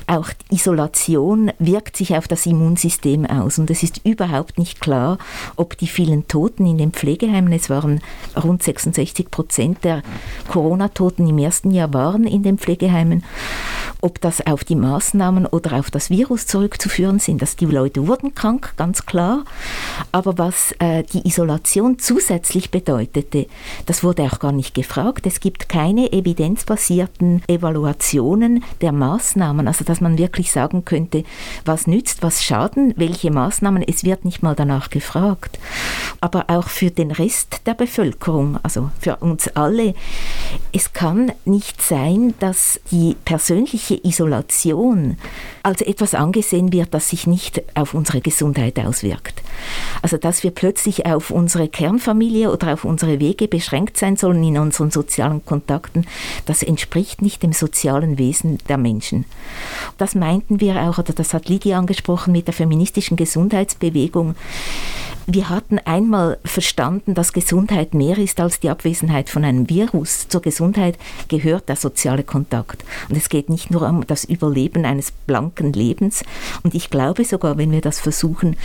Auch 0.08 0.30
Isolation 0.50 1.52
wirkt 1.60 1.96
sich 1.96 2.18
auf 2.18 2.28
das 2.28 2.46
Immunsystem 2.46 3.26
aus 3.26 3.60
und 3.60 3.70
es 3.70 3.84
ist 3.84 4.02
überhaupt 4.04 4.58
nicht 4.58 4.82
klar, 4.82 5.18
ob 5.56 5.78
die 5.78 5.88
vielen 5.88 6.28
Toten 6.28 6.66
in 6.66 6.78
den 6.78 6.92
Pflegeheimen, 6.92 7.54
es 7.54 7.70
waren 7.70 8.02
rund 8.36 8.64
66 8.64 9.32
Prozent 9.32 9.84
der 9.84 10.02
Corona-Toten 10.50 11.28
im 11.28 11.38
ersten 11.38 11.72
Jahr 11.72 11.94
waren 11.94 12.26
in 12.26 12.44
den 12.44 12.58
Pflegeheimen, 12.58 13.24
ob 14.02 14.20
das 14.20 14.46
auf 14.46 14.64
die 14.64 14.76
Maßnahmen 14.76 15.46
oder 15.46 15.78
auf 15.80 15.92
das 15.92 16.10
Virus 16.10 16.48
zurückzuführen 16.48 17.20
sind. 17.20 17.42
Dass 17.42 17.56
die 17.56 17.66
Leute 17.66 18.08
wurden 18.08 18.36
krank, 18.36 18.74
ganz 18.76 19.06
klar, 19.06 19.46
aber 20.12 20.38
was 20.38 20.74
äh, 20.80 21.04
die 21.04 21.28
Isolation 21.28 22.00
zusätzlich 22.00 22.72
bedeutete, 22.72 23.48
das 23.86 24.04
wurde 24.04 24.24
auch 24.24 24.40
gar 24.40 24.52
nicht 24.52 24.74
gefragt. 24.74 25.26
Es 25.26 25.40
gibt 25.40 25.70
keine 25.70 26.12
evidenzbasierten 26.12 27.44
Evaluationen 27.48 28.64
der 28.82 28.92
Maßnahmen, 28.92 29.68
also 29.68 29.84
dass 29.84 30.02
man 30.02 30.18
wirklich 30.18 30.52
sagen 30.52 30.86
könnte, 30.86 31.24
was 31.66 31.88
nützt, 31.88 32.24
was 32.24 32.44
schaden, 32.44 32.94
welche 32.98 33.32
Maßnahmen, 33.32 33.84
es 33.84 34.04
wird 34.04 34.26
nicht 34.26 34.44
mal 34.44 34.56
danach 34.56 34.90
gefragt. 34.90 35.60
Aber 36.20 36.46
auch 36.50 36.68
für 36.68 36.92
den 36.92 37.12
Rest 37.12 37.62
der 37.66 37.74
Bevölkerung, 37.74 38.60
also 38.64 38.92
für 39.00 39.18
uns 39.18 39.48
alle, 39.50 39.94
es 40.72 40.94
kann 40.94 41.32
nicht 41.46 41.82
sein, 41.82 42.34
dass 42.40 42.80
die 42.92 43.16
persönliche 43.26 44.00
Isolation 44.06 45.18
als 45.64 45.82
etwas 45.82 46.14
angesehen 46.14 46.72
wird, 46.74 46.94
das 46.94 47.10
sich 47.10 47.28
nicht 47.28 47.62
auf 47.76 47.94
unsere 47.94 48.22
Gesundheit 48.22 48.80
auswirkt. 48.80 49.42
Also 50.02 50.18
dass 50.18 50.44
wir 50.44 50.52
plötzlich 50.52 51.06
auf 51.06 51.32
unsere 51.32 51.68
Kernfamilie 51.68 52.52
oder 52.52 52.74
auf 52.74 52.86
unsere 52.86 53.20
Wege 53.20 53.48
beschränkt 53.48 53.98
sein 53.98 54.18
sollen 54.18 54.44
in 54.44 54.58
unseren 54.58 54.92
sozialen 54.92 55.46
Kontakten, 55.46 56.06
das 56.46 56.64
entspricht 56.64 57.22
nicht 57.22 57.44
dem 57.44 57.54
sozialen 57.54 58.18
Wesen 58.18 58.58
der 58.68 58.78
Menschen. 58.78 59.26
Das 59.98 60.16
meinten 60.16 60.60
wir 60.60 60.82
auch, 60.82 60.98
oder 60.98 61.14
das 61.14 61.34
hat 61.34 61.50
Lydia 61.50 61.78
angesprochen 61.78 62.32
mit 62.32 62.48
der 62.48 62.54
feministischen 62.54 63.18
Gesundheitsbewegung. 63.18 64.36
Wir 65.28 65.50
hatten 65.50 65.78
einmal 65.78 66.40
verstanden, 66.44 67.14
dass 67.14 67.32
Gesundheit 67.32 67.94
mehr 67.94 68.18
ist 68.18 68.40
als 68.40 68.60
die 68.60 68.70
Abwesenheit 68.70 69.30
von 69.30 69.46
einem 69.46 69.70
Virus. 69.70 70.28
Zur 70.28 70.42
Gesundheit 70.42 70.98
gehört 71.28 71.70
der 71.70 71.76
soziale 71.76 72.24
Kontakt. 72.24 72.84
Und 73.08 73.16
es 73.16 73.30
geht 73.30 73.48
nicht 73.48 73.70
nur 73.70 73.88
um 73.88 74.06
das 74.08 74.26
Überleben 74.26 74.84
eines 74.84 75.12
blanken 75.12 75.74
Lebens. 75.74 76.24
Und 76.64 76.74
ich 76.74 76.90
glaube 76.90 77.24
sogar, 77.24 77.58
wenn 77.58 77.72
wir 77.72 77.82
das 77.82 78.00
versuchen, 78.00 78.58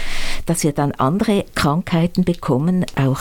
dass 0.46 0.64
wir 0.64 0.72
dann 0.72 0.92
andere 1.16 1.46
Krankheiten 1.54 2.24
bekommen, 2.24 2.84
auch 2.94 3.20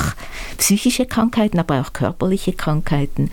psychische 0.57 1.05
Krankheiten, 1.05 1.59
aber 1.59 1.79
auch 1.79 1.93
körperliche 1.93 2.51
Krankheiten. 2.51 3.31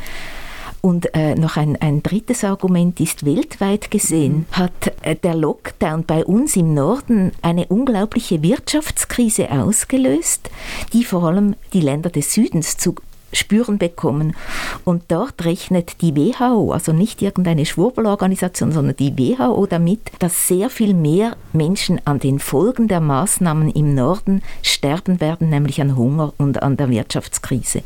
Und 0.81 1.15
äh, 1.15 1.35
noch 1.35 1.57
ein, 1.57 1.81
ein 1.81 2.03
drittes 2.03 2.45
Argument 2.45 3.01
ist, 3.01 3.25
weltweit 3.25 3.91
gesehen 3.91 4.47
mhm. 4.51 4.57
hat 4.57 4.93
äh, 5.03 5.17
der 5.17 5.35
Lockdown 5.35 6.05
bei 6.05 6.25
uns 6.25 6.55
im 6.55 6.75
Norden 6.75 7.33
eine 7.43 7.67
unglaubliche 7.67 8.43
Wirtschaftskrise 8.43 9.51
ausgelöst, 9.51 10.51
die 10.93 11.05
vor 11.05 11.25
allem 11.25 11.55
die 11.73 11.81
Länder 11.81 12.11
des 12.11 12.33
Südens 12.33 12.77
zu 12.77 12.95
spüren 13.33 13.79
bekommen. 13.79 14.35
Und 14.85 15.05
dort 15.09 15.45
rechnet 15.45 16.01
die 16.01 16.15
WHO, 16.15 16.73
also 16.73 16.93
nicht 16.93 17.23
irgendeine 17.23 17.67
Schwurbelorganisation, 17.67 18.73
sondern 18.73 18.97
die 18.97 19.17
WHO 19.17 19.67
damit, 19.67 20.01
dass 20.19 20.49
sehr 20.49 20.71
viel 20.71 20.95
mehr 20.95 21.37
Menschen 21.53 22.01
an 22.05 22.19
den 22.19 22.39
Folgen 22.39 22.89
der 22.89 23.01
Maßnahmen 23.01 23.71
im 23.71 23.95
Norden 23.95 24.43
sterben 24.63 25.21
werden, 25.21 25.51
nämlich 25.51 25.81
an 25.81 25.97
Hunger 25.97 26.33
und 26.39 26.63
an 26.63 26.77
der 26.77 26.91
Wirtschaftskrise. 26.91 27.83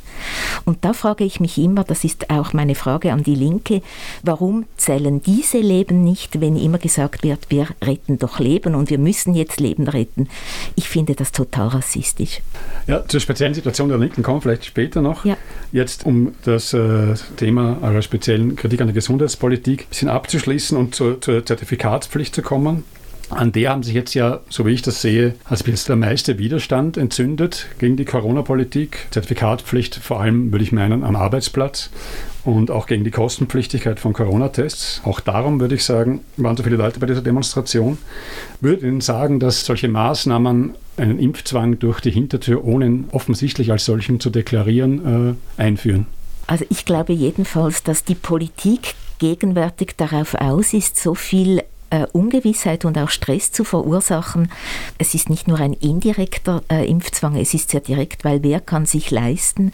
Und 0.65 0.85
da 0.85 0.93
frage 0.93 1.25
ich 1.25 1.41
mich 1.41 1.59
immer, 1.59 1.85
das 1.85 2.05
ist 2.05 2.31
auch 2.31 2.53
meine 2.53 2.75
Frage 2.75 3.13
an 3.13 3.23
die 3.23 3.35
Linke, 3.35 3.83
warum 4.23 4.65
zählen 4.77 5.23
diese 5.23 5.59
Leben 5.59 6.05
nicht, 6.05 6.41
wenn 6.41 6.57
immer 6.57 6.79
gesagt 6.79 7.23
wird, 7.23 7.51
wir 7.51 7.69
retten 7.83 8.19
doch 8.19 8.39
Leben 8.39 8.75
und 8.75 8.91
wir 8.91 8.99
müssen 8.99 9.35
jetzt 9.35 9.61
Leben 9.61 9.89
retten? 9.89 10.29
Ich 10.75 10.89
finde 10.89 11.15
das 11.15 11.33
total 11.33 11.69
rassistisch. 11.69 12.41
Ja, 12.87 13.07
zur 13.07 13.21
speziellen 13.21 13.55
Situation 13.55 13.89
der 13.89 13.99
Linken 13.99 14.23
kommen 14.23 14.39
wir 14.39 14.43
vielleicht 14.43 14.65
später 14.65 15.03
noch. 15.03 15.25
Ja. 15.25 15.36
Jetzt, 15.73 16.07
um 16.07 16.35
das 16.45 16.73
äh, 16.73 17.15
Thema 17.37 17.79
eurer 17.83 18.03
speziellen 18.03 18.57
Kritik 18.57 18.81
an 18.81 18.87
der 18.87 18.95
Gesundheitspolitik 18.95 19.83
ein 19.83 19.89
bisschen 19.89 20.09
abzuschließen 20.09 20.77
und 20.79 20.95
zur, 20.95 21.21
zur 21.21 21.45
Zertifikatspflicht 21.45 22.35
zu 22.35 22.43
kommen. 22.43 22.85
An 23.29 23.51
der 23.51 23.71
haben 23.71 23.83
sich 23.83 23.95
jetzt 23.95 24.15
ja, 24.15 24.41
so 24.49 24.67
wie 24.67 24.71
ich 24.71 24.83
das 24.83 25.03
sehe, 25.03 25.35
als 25.45 25.65
bis 25.65 25.85
der 25.85 25.97
meiste 25.97 26.39
Widerstand 26.39 26.97
entzündet 26.97 27.67
gegen 27.79 27.97
die 27.97 28.05
Corona-Politik. 28.05 29.09
Zertifikatpflicht 29.11 29.97
vor 29.97 30.21
allem, 30.21 30.53
würde 30.53 30.63
ich 30.63 30.71
meinen, 30.71 31.03
am 31.03 31.17
Arbeitsplatz 31.17 31.91
und 32.45 32.71
auch 32.71 32.87
gegen 32.87 33.03
die 33.03 33.11
Kostenpflichtigkeit 33.11 33.99
von 33.99 34.13
Corona-Tests. 34.13 35.03
Auch 35.05 35.19
darum 35.19 35.59
würde 35.59 35.75
ich 35.75 35.85
sagen, 35.85 36.21
waren 36.37 36.57
so 36.57 36.63
viele 36.63 36.77
Leute 36.77 37.01
bei 37.01 37.07
dieser 37.07 37.23
Demonstration. 37.23 37.99
Würde 38.61 38.87
Ihnen 38.87 39.01
sagen, 39.01 39.41
dass 39.41 39.67
solche 39.67 39.89
Maßnahmen 39.89 40.75
einen 40.97 41.19
Impfzwang 41.19 41.81
durch 41.81 42.01
die 42.01 42.13
Hintertür, 42.13 42.65
ohne 42.65 43.05
offensichtlich 43.11 43.73
als 43.73 43.85
solchen 43.85 44.21
zu 44.21 44.31
deklarieren, 44.31 45.37
äh, 45.59 45.61
einführen? 45.61 46.07
Also 46.47 46.65
ich 46.71 46.85
glaube 46.85 47.13
jedenfalls, 47.13 47.83
dass 47.83 48.05
die 48.05 48.15
Politik 48.15 48.95
gegenwärtig 49.19 49.95
darauf 49.97 50.35
aus 50.35 50.73
ist, 50.73 50.97
so 50.97 51.17
viel 51.17 51.63
äh, 51.97 52.07
Ungewissheit 52.13 52.85
und 52.85 52.99
auch 52.99 53.11
Stress 53.11 53.53
zu 53.53 53.65
verursachen. 53.65 54.51
Es 54.99 55.15
ist 55.15 55.31
nicht 55.31 55.49
nur 55.49 55.59
ein 55.59 55.73
indirekter 55.73 56.63
äh, 56.71 56.89
Impfzwang, 56.89 57.37
es 57.37 57.55
ist 57.55 57.71
sehr 57.71 57.81
direkt, 57.81 58.25
weil 58.25 58.43
wer 58.43 58.61
kann 58.61 58.87
sich 58.87 59.11
leisten, 59.11 59.73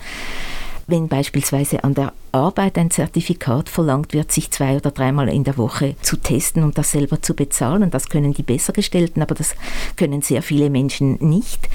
wenn 0.86 1.08
beispielsweise 1.08 1.84
an 1.84 1.94
der 1.94 2.12
Arbeit 2.32 2.76
ein 2.78 2.90
Zertifikat 2.90 3.68
verlangt 3.68 4.12
wird, 4.12 4.32
sich 4.32 4.50
zwei 4.50 4.76
oder 4.76 4.90
dreimal 4.90 5.28
in 5.28 5.44
der 5.44 5.56
Woche 5.56 5.96
zu 6.02 6.16
testen 6.16 6.62
und 6.64 6.76
das 6.78 6.90
selber 6.90 7.22
zu 7.22 7.34
bezahlen. 7.34 7.90
Das 7.90 8.08
können 8.08 8.34
die 8.34 8.42
Bessergestellten, 8.42 9.22
aber 9.22 9.34
das 9.34 9.54
können 9.96 10.22
sehr 10.22 10.42
viele 10.42 10.70
Menschen 10.70 11.18
nicht. 11.20 11.68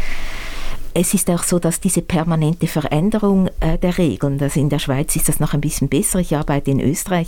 Es 1.00 1.14
ist 1.14 1.30
auch 1.30 1.44
so, 1.44 1.60
dass 1.60 1.80
diese 1.80 2.02
permanente 2.02 2.66
Veränderung 2.66 3.50
äh, 3.60 3.78
der 3.78 4.00
Regeln, 4.00 4.42
also 4.42 4.60
in 4.60 4.70
der 4.70 4.80
Schweiz 4.80 5.16
ist 5.16 5.30
das 5.30 5.40
noch 5.40 5.54
ein 5.54 5.62
bisschen 5.62 5.90
besser, 5.90 6.18
ich 6.18 6.36
arbeite 6.36 6.72
in 6.72 6.80
Österreich, 6.80 7.28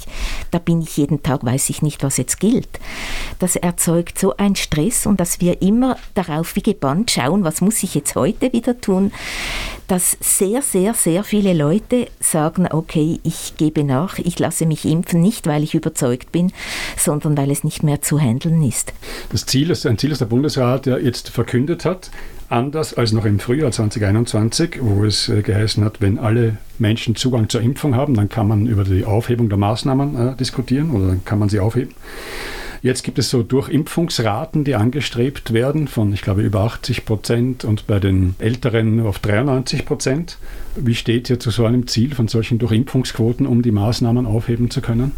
da 0.50 0.58
bin 0.58 0.82
ich 0.82 0.98
jeden 0.98 1.22
Tag, 1.22 1.46
weiß 1.46 1.70
ich 1.70 1.84
nicht, 1.84 2.02
was 2.02 2.18
jetzt 2.18 2.40
gilt. 2.40 2.68
Das 3.38 3.56
erzeugt 3.56 4.18
so 4.18 4.36
einen 4.36 4.56
Stress 4.56 5.06
und 5.06 5.20
dass 5.20 5.40
wir 5.40 5.62
immer 5.62 5.98
darauf 6.16 6.56
wie 6.56 6.64
gebannt 6.64 7.12
schauen, 7.12 7.44
was 7.44 7.62
muss 7.62 7.84
ich 7.84 7.94
jetzt 7.94 8.16
heute 8.16 8.52
wieder 8.54 8.82
tun, 8.82 9.12
dass 9.88 10.18
sehr, 10.20 10.64
sehr, 10.64 10.96
sehr 10.96 11.24
viele 11.24 11.54
Leute 11.54 12.08
sagen, 12.20 12.68
okay, 12.72 13.20
ich 13.22 13.54
gebe 13.58 13.84
nach, 13.84 14.18
ich 14.18 14.40
lasse 14.40 14.66
mich 14.66 14.84
impfen, 14.84 15.22
nicht 15.22 15.46
weil 15.46 15.62
ich 15.62 15.76
überzeugt 15.76 16.32
bin, 16.32 16.52
sondern 16.98 17.38
weil 17.38 17.52
es 17.52 17.64
nicht 17.64 17.84
mehr 17.84 18.02
zu 18.02 18.20
handeln 18.20 18.64
ist. 18.64 18.94
Das 19.32 19.46
Ziel 19.46 19.70
ist 19.70 19.86
ein 19.86 20.00
Ziel, 20.00 20.10
das 20.10 20.18
der 20.18 20.26
Bundesrat 20.26 20.88
ja 20.88 20.98
jetzt 20.98 21.30
verkündet 21.30 21.86
hat, 21.86 22.10
anders 22.50 22.94
als 22.96 23.12
noch 23.12 23.26
im 23.26 23.40
Frühjahr 23.40 23.72
2021, 23.72 24.80
wo 24.82 25.06
es 25.06 25.30
äh, 25.30 25.42
geheißen 25.42 25.84
hat, 25.84 26.02
wenn 26.02 26.18
alle 26.18 26.58
Menschen 26.78 27.16
Zugang 27.16 27.50
zur 27.50 27.62
Impfung 27.62 27.96
haben, 27.96 28.16
dann 28.16 28.30
kann 28.30 28.48
man 28.48 28.66
über 28.66 28.84
die 28.84 29.06
Aufhebung 29.06 29.50
der 29.50 29.58
Maßnahmen 29.58 30.30
äh, 30.30 30.36
diskutieren 30.36 30.92
oder 30.92 31.08
dann 31.08 31.26
kann 31.26 31.40
man 31.40 31.50
sie 31.50 31.60
aufheben. 31.60 31.94
Jetzt 32.82 33.04
gibt 33.04 33.20
es 33.20 33.30
so 33.30 33.44
Durchimpfungsraten, 33.44 34.64
die 34.64 34.76
angestrebt 34.76 35.52
werden 35.52 35.90
von, 35.90 36.14
ich 36.14 36.22
glaube, 36.22 36.44
über 36.44 36.62
80 36.62 37.04
Prozent 37.04 37.66
und 37.66 37.88
bei 37.88 38.00
den 38.00 38.36
Älteren 38.40 39.02
auf 39.06 39.20
93 39.20 39.86
Prozent. 39.86 40.38
Wie 40.78 40.96
steht 40.96 41.30
ihr 41.30 41.42
zu 41.42 41.50
so 41.50 41.66
einem 41.66 41.88
Ziel 41.88 42.16
von 42.16 42.30
solchen 42.30 42.58
Durchimpfungsquoten, 42.58 43.46
um 43.46 43.62
die 43.62 43.72
Maßnahmen 43.72 44.26
aufheben 44.26 44.70
zu 44.70 44.80
können? 44.80 45.12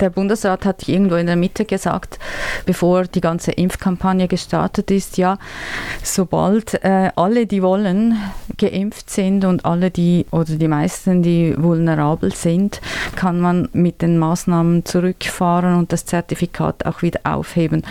Der 0.00 0.10
Bundesrat 0.10 0.64
hat 0.64 0.88
irgendwo 0.88 1.16
in 1.16 1.26
der 1.26 1.36
Mitte 1.36 1.64
gesagt, 1.64 2.18
bevor 2.66 3.04
die 3.04 3.20
ganze 3.20 3.52
Impfkampagne 3.52 4.28
gestartet 4.28 4.90
ist, 4.90 5.18
ja, 5.18 5.38
sobald 6.02 6.82
äh, 6.84 7.10
alle, 7.16 7.46
die 7.46 7.62
wollen, 7.62 8.16
geimpft 8.56 9.10
sind 9.10 9.44
und 9.44 9.64
alle, 9.64 9.90
die 9.90 10.26
oder 10.30 10.54
die 10.54 10.68
meisten, 10.68 11.22
die 11.22 11.54
vulnerabel 11.56 12.34
sind, 12.34 12.80
kann 13.16 13.40
man 13.40 13.68
mit 13.72 14.02
den 14.02 14.18
Maßnahmen 14.18 14.84
zurückfahren 14.84 15.74
und 15.74 15.92
das 15.92 16.04
Zertifikat 16.04 16.86
auch 16.86 17.02
wieder 17.02 17.20
aufheben. 17.24 17.82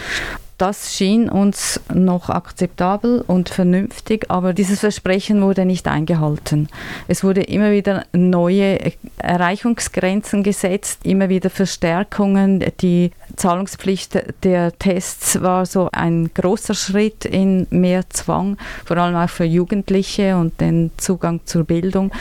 Das 0.58 0.96
schien 0.96 1.30
uns 1.30 1.80
noch 1.94 2.30
akzeptabel 2.30 3.24
und 3.28 3.50
vernünftig, 3.50 4.32
aber 4.32 4.54
dieses 4.54 4.80
Versprechen 4.80 5.44
wurde 5.44 5.66
nicht 5.66 5.88
eingehalten. 5.88 6.68
Es 7.08 7.24
wurde 7.24 7.44
immer 7.44 7.72
wieder 7.72 8.06
neue 8.12 8.80
Erreichungsgrenzen 9.20 10.42
gesetzt, 10.42 11.02
immer 11.04 11.30
wieder 11.30 11.52
Verstärkungen. 11.52 12.66
Die 12.82 13.12
Zahlungspflicht 13.36 14.18
der 14.44 14.76
Tests 14.80 15.44
war 15.44 15.68
so 15.68 15.90
ein 15.92 16.32
großer 16.34 16.74
Schritt 16.74 17.26
in 17.26 17.68
mehr 17.70 18.10
Zwang, 18.10 18.58
vor 18.84 18.98
allem 18.98 19.16
auch 19.16 19.30
für 19.30 19.46
Jugendliche 19.46 20.38
und 20.38 20.60
den 20.60 20.90
Zugang 20.98 21.42
zur 21.46 21.66
Bildung. 21.66 22.12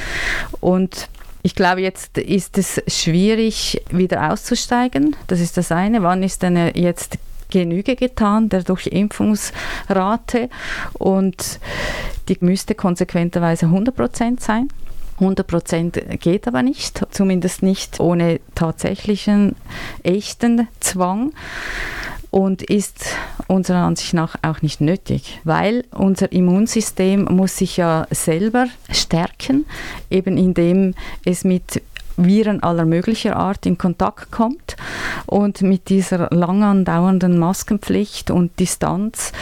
Und 0.61 1.09
ich 1.43 1.55
glaube, 1.55 1.81
jetzt 1.81 2.19
ist 2.19 2.59
es 2.59 2.83
schwierig, 2.87 3.81
wieder 3.91 4.31
auszusteigen. 4.31 5.17
Das 5.27 5.41
ist 5.41 5.57
das 5.57 5.73
eine. 5.73 6.03
Wann 6.03 6.23
ist 6.23 6.43
denn 6.43 6.73
jetzt 6.75 7.19
Genüge 7.51 7.97
getan 7.97 8.49
der 8.49 8.63
Durchimpfungsrate 8.63 10.49
und 10.95 11.61
die 12.29 12.37
müsste 12.41 12.75
konsequenterweise 12.75 13.67
100 13.67 13.95
Prozent 13.95 14.41
sein. 14.41 14.69
100 15.19 15.47
Prozent 15.47 16.21
geht 16.21 16.47
aber 16.47 16.63
nicht, 16.63 17.07
zumindest 17.11 17.63
nicht 17.63 18.01
ohne 18.01 18.41
tatsächlichen, 18.55 19.57
echten 20.03 20.69
Zwang 20.81 21.33
und 22.31 22.63
ist 22.63 23.07
unserer 23.47 23.79
Ansicht 23.79 24.13
nach 24.13 24.37
auch 24.43 24.61
nicht 24.61 24.83
nötig, 24.83 25.41
weil 25.45 25.85
unser 25.91 26.33
Immunsystem 26.33 27.25
muss 27.25 27.57
sich 27.57 27.79
ja 27.79 28.07
selber 28.11 28.67
stärken, 28.91 29.65
eben 30.11 30.37
indem 30.37 30.95
es 31.25 31.45
mit 31.45 31.81
Viren 32.17 32.63
aller 32.63 32.85
möglicher 32.85 33.37
Art 33.37 33.67
in 33.67 33.79
Kontakt 33.79 34.31
kommt. 34.31 34.77
Und 35.27 35.63
mit 35.63 35.89
dieser 35.89 36.29
lang 36.35 36.63
andauernden 36.63 37.39
Maskenpflicht 37.39 38.31
und 38.31 38.59
Distanz 38.59 39.33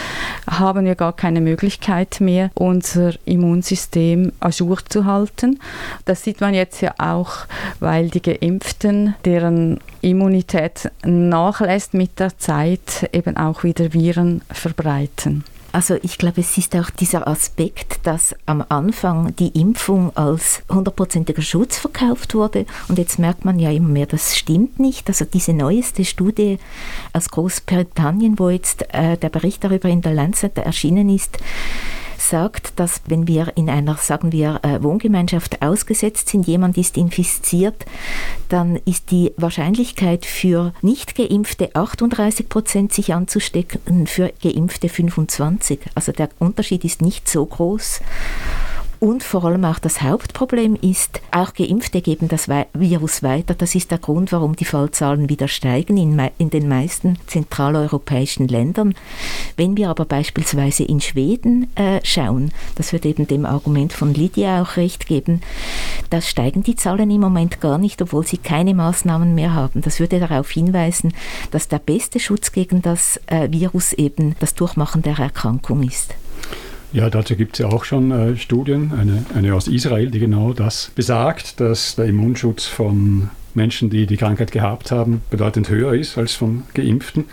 haben 0.49 0.85
wir 0.85 0.95
gar 0.95 1.14
keine 1.14 1.40
Möglichkeit 1.40 2.21
mehr, 2.21 2.50
unser 2.54 3.12
Immunsystem 3.25 4.33
ajour 4.40 4.78
zu 4.88 5.04
halten. 5.04 5.61
Das 6.04 6.23
sieht 6.23 6.40
man 6.40 6.54
jetzt 6.54 6.81
ja 6.81 6.95
auch, 6.99 7.47
weil 7.81 8.09
die 8.11 8.23
Geimpften, 8.23 9.14
deren 9.25 9.81
Immunität 10.00 10.90
nachlässt 11.04 11.95
mit 11.95 12.19
der 12.19 12.38
Zeit, 12.38 13.09
eben 13.12 13.37
auch 13.37 13.64
wieder 13.64 13.93
Viren 13.93 14.43
verbreiten. 14.50 15.45
Also 15.75 15.97
ich 16.02 16.19
glaube, 16.19 16.40
es 16.40 16.57
ist 16.57 16.76
auch 16.76 16.88
dieser 16.88 17.26
Aspekt, 17.26 18.07
dass 18.07 18.37
am 18.47 18.64
Anfang 18.69 19.35
die 19.35 19.61
Impfung 19.61 20.16
als 20.16 20.62
hundertprozentiger 20.71 21.43
Schutz 21.43 21.78
verkauft 21.78 22.37
wurde 22.37 22.64
und 22.87 22.97
jetzt 22.97 23.19
merkt 23.19 23.45
man 23.45 23.59
ja 23.59 23.73
immer 23.73 23.88
mehr, 23.88 24.07
das 24.07 24.37
stimmt 24.37 24.78
nicht. 24.78 25.09
Also 25.09 25.25
diese 25.25 25.52
neueste 25.52 26.04
Studie 26.04 26.61
aus 27.12 27.28
Großbritannien, 27.28 28.38
wo 28.38 28.50
jetzt 28.50 28.87
äh, 28.95 29.16
der 29.16 29.31
Bericht 29.31 29.64
darüber 29.64 29.88
in 29.88 30.00
der 30.00 30.14
Lancet 30.14 30.57
erschienen 30.59 31.09
ist, 31.09 31.38
sagt, 32.28 32.78
dass 32.78 33.00
wenn 33.07 33.26
wir 33.26 33.52
in 33.57 33.69
einer, 33.69 33.97
sagen 33.97 34.33
wir, 34.33 34.61
äh, 34.62 34.83
Wohngemeinschaft 34.83 35.62
ausgesetzt 35.62 36.28
sind, 36.28 36.47
jemand 36.47 36.76
ist 36.76 36.97
infiziert, 36.97 37.85
dann 38.49 38.76
ist 38.85 39.11
die 39.11 39.33
Wahrscheinlichkeit 39.37 40.26
für 40.26 40.73
nicht 40.82 41.15
geimpfte 41.15 41.75
38 41.75 42.49
Prozent 42.49 42.93
sich 42.93 43.15
anzustecken, 43.15 44.06
für 44.06 44.32
geimpfte 44.43 44.89
25. 44.89 45.80
Also 45.95 46.13
der 46.13 46.28
Unterschied 46.39 46.84
ist 46.84 47.02
nicht 47.02 47.28
so 47.28 47.45
groß. 47.45 48.00
Und 49.04 49.23
vor 49.23 49.45
allem 49.45 49.67
auch 49.67 49.78
das 49.78 50.00
Hauptproblem 50.00 50.78
ist, 50.80 51.21
auch 51.30 51.52
Geimpfte 51.52 52.00
geben 52.00 52.28
das 52.28 52.49
Virus 52.49 53.23
weiter. 53.23 53.52
Das 53.52 53.75
ist 53.75 53.90
der 53.90 53.99
Grund, 53.99 54.32
warum 54.32 54.56
die 54.56 54.64
Fallzahlen 54.64 55.28
wieder 55.28 55.47
steigen 55.47 55.99
in, 55.99 56.19
in 56.38 56.49
den 56.49 56.69
meisten 56.69 57.19
zentraleuropäischen 57.26 58.49
Ländern. 58.49 58.95
Wenn 59.58 59.76
wir 59.76 59.90
aber 59.90 60.06
beispielsweise 60.06 60.84
in 60.84 61.02
Schweden 61.02 61.71
äh, 61.76 62.00
schauen, 62.02 62.52
das 62.76 62.95
wird 62.95 63.04
eben 63.04 63.26
dem 63.26 63.45
Argument 63.45 63.93
von 63.93 64.14
Lydia 64.14 64.62
auch 64.62 64.78
recht 64.78 65.06
geben, 65.06 65.43
da 66.08 66.23
steigen 66.23 66.62
die 66.62 66.75
Zahlen 66.75 67.10
im 67.10 67.21
Moment 67.21 67.60
gar 67.60 67.76
nicht, 67.76 68.00
obwohl 68.00 68.26
sie 68.26 68.38
keine 68.38 68.73
Maßnahmen 68.73 69.34
mehr 69.34 69.52
haben. 69.52 69.82
Das 69.82 70.00
würde 70.00 70.19
darauf 70.19 70.50
hinweisen, 70.50 71.12
dass 71.50 71.69
der 71.69 71.78
beste 71.78 72.21
Schutz 72.21 72.52
gegen 72.52 72.80
das 72.80 73.21
äh, 73.26 73.50
Virus 73.50 73.93
eben 73.93 74.34
das 74.40 74.54
Durchmachen 74.54 75.02
der 75.02 75.19
Erkrankung 75.19 75.82
ist. 75.82 76.14
Ja, 76.95 77.11
dazu 77.11 77.35
gibt 77.35 77.54
es 77.54 77.59
ja 77.59 77.67
auch 77.67 77.83
schon 77.83 78.13
äh, 78.13 78.37
Studien, 78.37 78.93
eine, 78.97 79.26
eine 79.35 79.54
aus 79.57 79.67
Israel, 79.67 80.13
die 80.13 80.21
genau 80.21 80.52
das 80.52 80.93
besagt, 80.95 81.59
dass 81.59 81.97
der 81.97 82.04
Immunschutz 82.04 82.67
von 82.67 83.30
Menschen, 83.52 83.91
die 83.91 84.07
die 84.07 84.17
Krankheit 84.17 84.52
gehabt 84.52 84.93
haben, 84.93 85.21
bedeutend 85.28 85.69
höher 85.69 85.95
ist 85.95 86.17
als 86.17 86.35
von 86.35 86.63
Geimpften. 86.73 87.25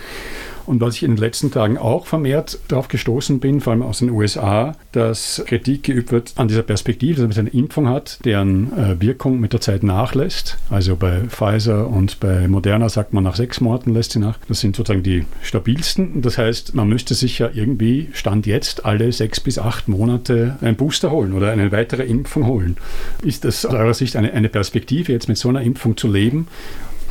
Und 0.71 0.79
was 0.79 0.95
ich 0.95 1.03
in 1.03 1.11
den 1.11 1.17
letzten 1.17 1.51
Tagen 1.51 1.77
auch 1.77 2.05
vermehrt 2.07 2.57
darauf 2.69 2.87
gestoßen 2.87 3.41
bin, 3.41 3.59
vor 3.59 3.73
allem 3.73 3.81
aus 3.81 3.99
den 3.99 4.09
USA, 4.09 4.73
dass 4.93 5.43
Kritik 5.45 5.83
geübt 5.83 6.13
wird 6.13 6.31
an 6.37 6.47
dieser 6.47 6.63
Perspektive, 6.63 7.27
dass 7.27 7.35
man 7.35 7.47
eine 7.47 7.49
Impfung 7.49 7.89
hat, 7.89 8.19
deren 8.23 8.71
äh, 8.77 9.01
Wirkung 9.01 9.41
mit 9.41 9.51
der 9.51 9.59
Zeit 9.59 9.83
nachlässt. 9.83 10.57
Also 10.69 10.95
bei 10.95 11.23
Pfizer 11.27 11.89
und 11.89 12.21
bei 12.21 12.47
Moderna 12.47 12.87
sagt 12.87 13.11
man, 13.11 13.25
nach 13.25 13.35
sechs 13.35 13.59
Monaten 13.59 13.93
lässt 13.93 14.13
sie 14.13 14.19
nach. 14.19 14.39
Das 14.47 14.61
sind 14.61 14.77
sozusagen 14.77 15.03
die 15.03 15.25
stabilsten. 15.41 16.21
Das 16.21 16.37
heißt, 16.37 16.73
man 16.73 16.87
müsste 16.87 17.15
sich 17.15 17.37
ja 17.39 17.49
irgendwie, 17.53 18.07
Stand 18.13 18.47
jetzt, 18.47 18.85
alle 18.85 19.11
sechs 19.11 19.41
bis 19.41 19.59
acht 19.59 19.89
Monate 19.89 20.57
einen 20.61 20.77
Booster 20.77 21.11
holen 21.11 21.33
oder 21.33 21.51
eine 21.51 21.73
weitere 21.73 22.03
Impfung 22.03 22.47
holen. 22.47 22.77
Ist 23.25 23.43
das 23.43 23.65
aus 23.65 23.73
eurer 23.73 23.93
Sicht 23.93 24.15
eine, 24.15 24.31
eine 24.31 24.47
Perspektive, 24.47 25.11
jetzt 25.11 25.27
mit 25.27 25.37
so 25.37 25.49
einer 25.49 25.63
Impfung 25.63 25.97
zu 25.97 26.09
leben? 26.09 26.47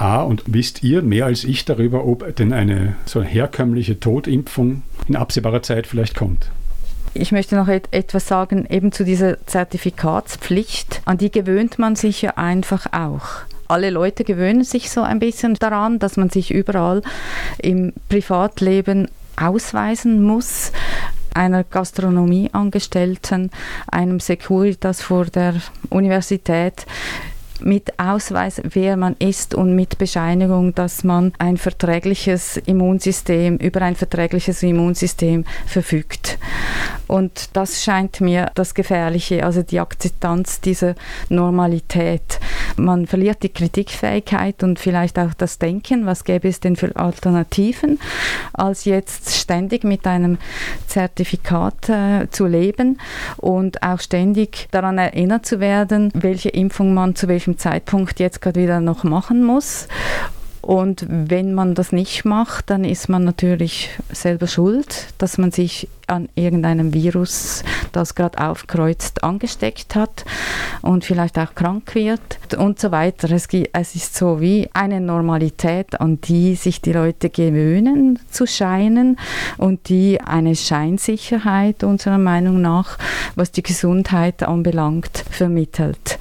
A, 0.00 0.22
und 0.22 0.42
wisst 0.46 0.82
ihr 0.82 1.02
mehr 1.02 1.26
als 1.26 1.44
ich 1.44 1.66
darüber, 1.66 2.06
ob 2.06 2.34
denn 2.36 2.54
eine 2.54 2.96
so 3.04 3.22
herkömmliche 3.22 4.00
Totimpfung 4.00 4.82
in 5.06 5.14
absehbarer 5.14 5.62
Zeit 5.62 5.86
vielleicht 5.86 6.16
kommt? 6.16 6.50
Ich 7.12 7.32
möchte 7.32 7.54
noch 7.54 7.68
et 7.68 7.88
etwas 7.90 8.26
sagen, 8.26 8.66
eben 8.70 8.92
zu 8.92 9.04
dieser 9.04 9.44
Zertifikatspflicht. 9.46 11.02
An 11.04 11.18
die 11.18 11.30
gewöhnt 11.30 11.78
man 11.78 11.96
sich 11.96 12.22
ja 12.22 12.36
einfach 12.36 12.86
auch 12.92 13.42
alle 13.68 13.90
Leute 13.90 14.24
gewöhnen 14.24 14.64
sich 14.64 14.90
so 14.90 15.02
ein 15.02 15.20
bisschen 15.20 15.54
daran, 15.54 16.00
dass 16.00 16.16
man 16.16 16.28
sich 16.28 16.50
überall 16.50 17.02
im 17.58 17.92
Privatleben 18.08 19.08
ausweisen 19.36 20.22
muss 20.24 20.72
einer 21.34 21.62
Gastronomieangestellten, 21.62 23.50
einem 23.86 24.18
Securitas 24.18 25.02
vor 25.02 25.26
der 25.26 25.54
Universität 25.88 26.86
mit 27.62 27.98
Ausweis, 27.98 28.60
wer 28.64 28.96
man 28.96 29.16
ist 29.18 29.54
und 29.54 29.74
mit 29.74 29.98
Bescheinigung, 29.98 30.74
dass 30.74 31.04
man 31.04 31.32
ein 31.38 31.56
verträgliches 31.56 32.56
Immunsystem, 32.56 33.56
über 33.56 33.82
ein 33.82 33.96
verträgliches 33.96 34.62
Immunsystem 34.62 35.44
verfügt. 35.66 36.38
Und 37.06 37.56
das 37.56 37.82
scheint 37.82 38.20
mir 38.20 38.52
das 38.54 38.74
Gefährliche, 38.74 39.44
also 39.44 39.62
die 39.62 39.80
Akzeptanz 39.80 40.60
dieser 40.60 40.94
Normalität. 41.28 42.38
Man 42.76 43.06
verliert 43.06 43.42
die 43.42 43.48
Kritikfähigkeit 43.48 44.62
und 44.62 44.78
vielleicht 44.78 45.18
auch 45.18 45.34
das 45.34 45.58
Denken, 45.58 46.06
was 46.06 46.22
gäbe 46.22 46.48
es 46.48 46.60
denn 46.60 46.76
für 46.76 46.94
Alternativen, 46.94 47.98
als 48.52 48.84
jetzt 48.84 49.34
ständig 49.34 49.82
mit 49.82 50.06
einem 50.06 50.38
Zertifikat 50.86 51.88
äh, 51.88 52.30
zu 52.30 52.46
leben 52.46 53.00
und 53.38 53.82
auch 53.82 53.98
ständig 53.98 54.68
daran 54.70 54.98
erinnert 54.98 55.46
zu 55.46 55.58
werden, 55.58 56.12
welche 56.14 56.50
Impfung 56.50 56.94
man 56.94 57.16
zu 57.16 57.26
welchem 57.26 57.49
Zeitpunkt 57.58 58.20
jetzt 58.20 58.40
gerade 58.40 58.60
wieder 58.60 58.80
noch 58.80 59.04
machen 59.04 59.44
muss 59.44 59.88
Und 60.62 61.06
wenn 61.08 61.54
man 61.54 61.74
das 61.74 61.90
nicht 61.90 62.24
macht, 62.24 62.68
dann 62.68 62.84
ist 62.84 63.08
man 63.08 63.24
natürlich 63.24 63.90
selber 64.12 64.46
schuld, 64.46 65.06
dass 65.16 65.38
man 65.38 65.52
sich 65.52 65.88
an 66.06 66.28
irgendeinem 66.34 66.92
Virus, 66.92 67.64
das 67.92 68.14
gerade 68.14 68.38
aufkreuzt, 68.44 69.24
angesteckt 69.24 69.94
hat 69.94 70.24
und 70.82 71.04
vielleicht 71.04 71.38
auch 71.38 71.54
krank 71.54 71.94
wird 71.94 72.20
und 72.58 72.78
so 72.78 72.90
weiter. 72.90 73.30
Es, 73.30 73.48
es 73.72 73.94
ist 73.94 74.14
so 74.14 74.40
wie 74.40 74.68
eine 74.74 75.00
Normalität, 75.00 75.98
an 75.98 76.20
die 76.20 76.56
sich 76.56 76.82
die 76.82 76.92
Leute 76.92 77.30
gewöhnen 77.30 78.18
zu 78.30 78.46
scheinen 78.46 79.18
und 79.56 79.88
die 79.88 80.20
eine 80.20 80.54
Scheinsicherheit 80.56 81.84
unserer 81.84 82.18
Meinung 82.18 82.60
nach, 82.60 82.98
was 83.34 83.50
die 83.50 83.62
Gesundheit 83.62 84.42
anbelangt, 84.42 85.24
vermittelt. 85.30 86.18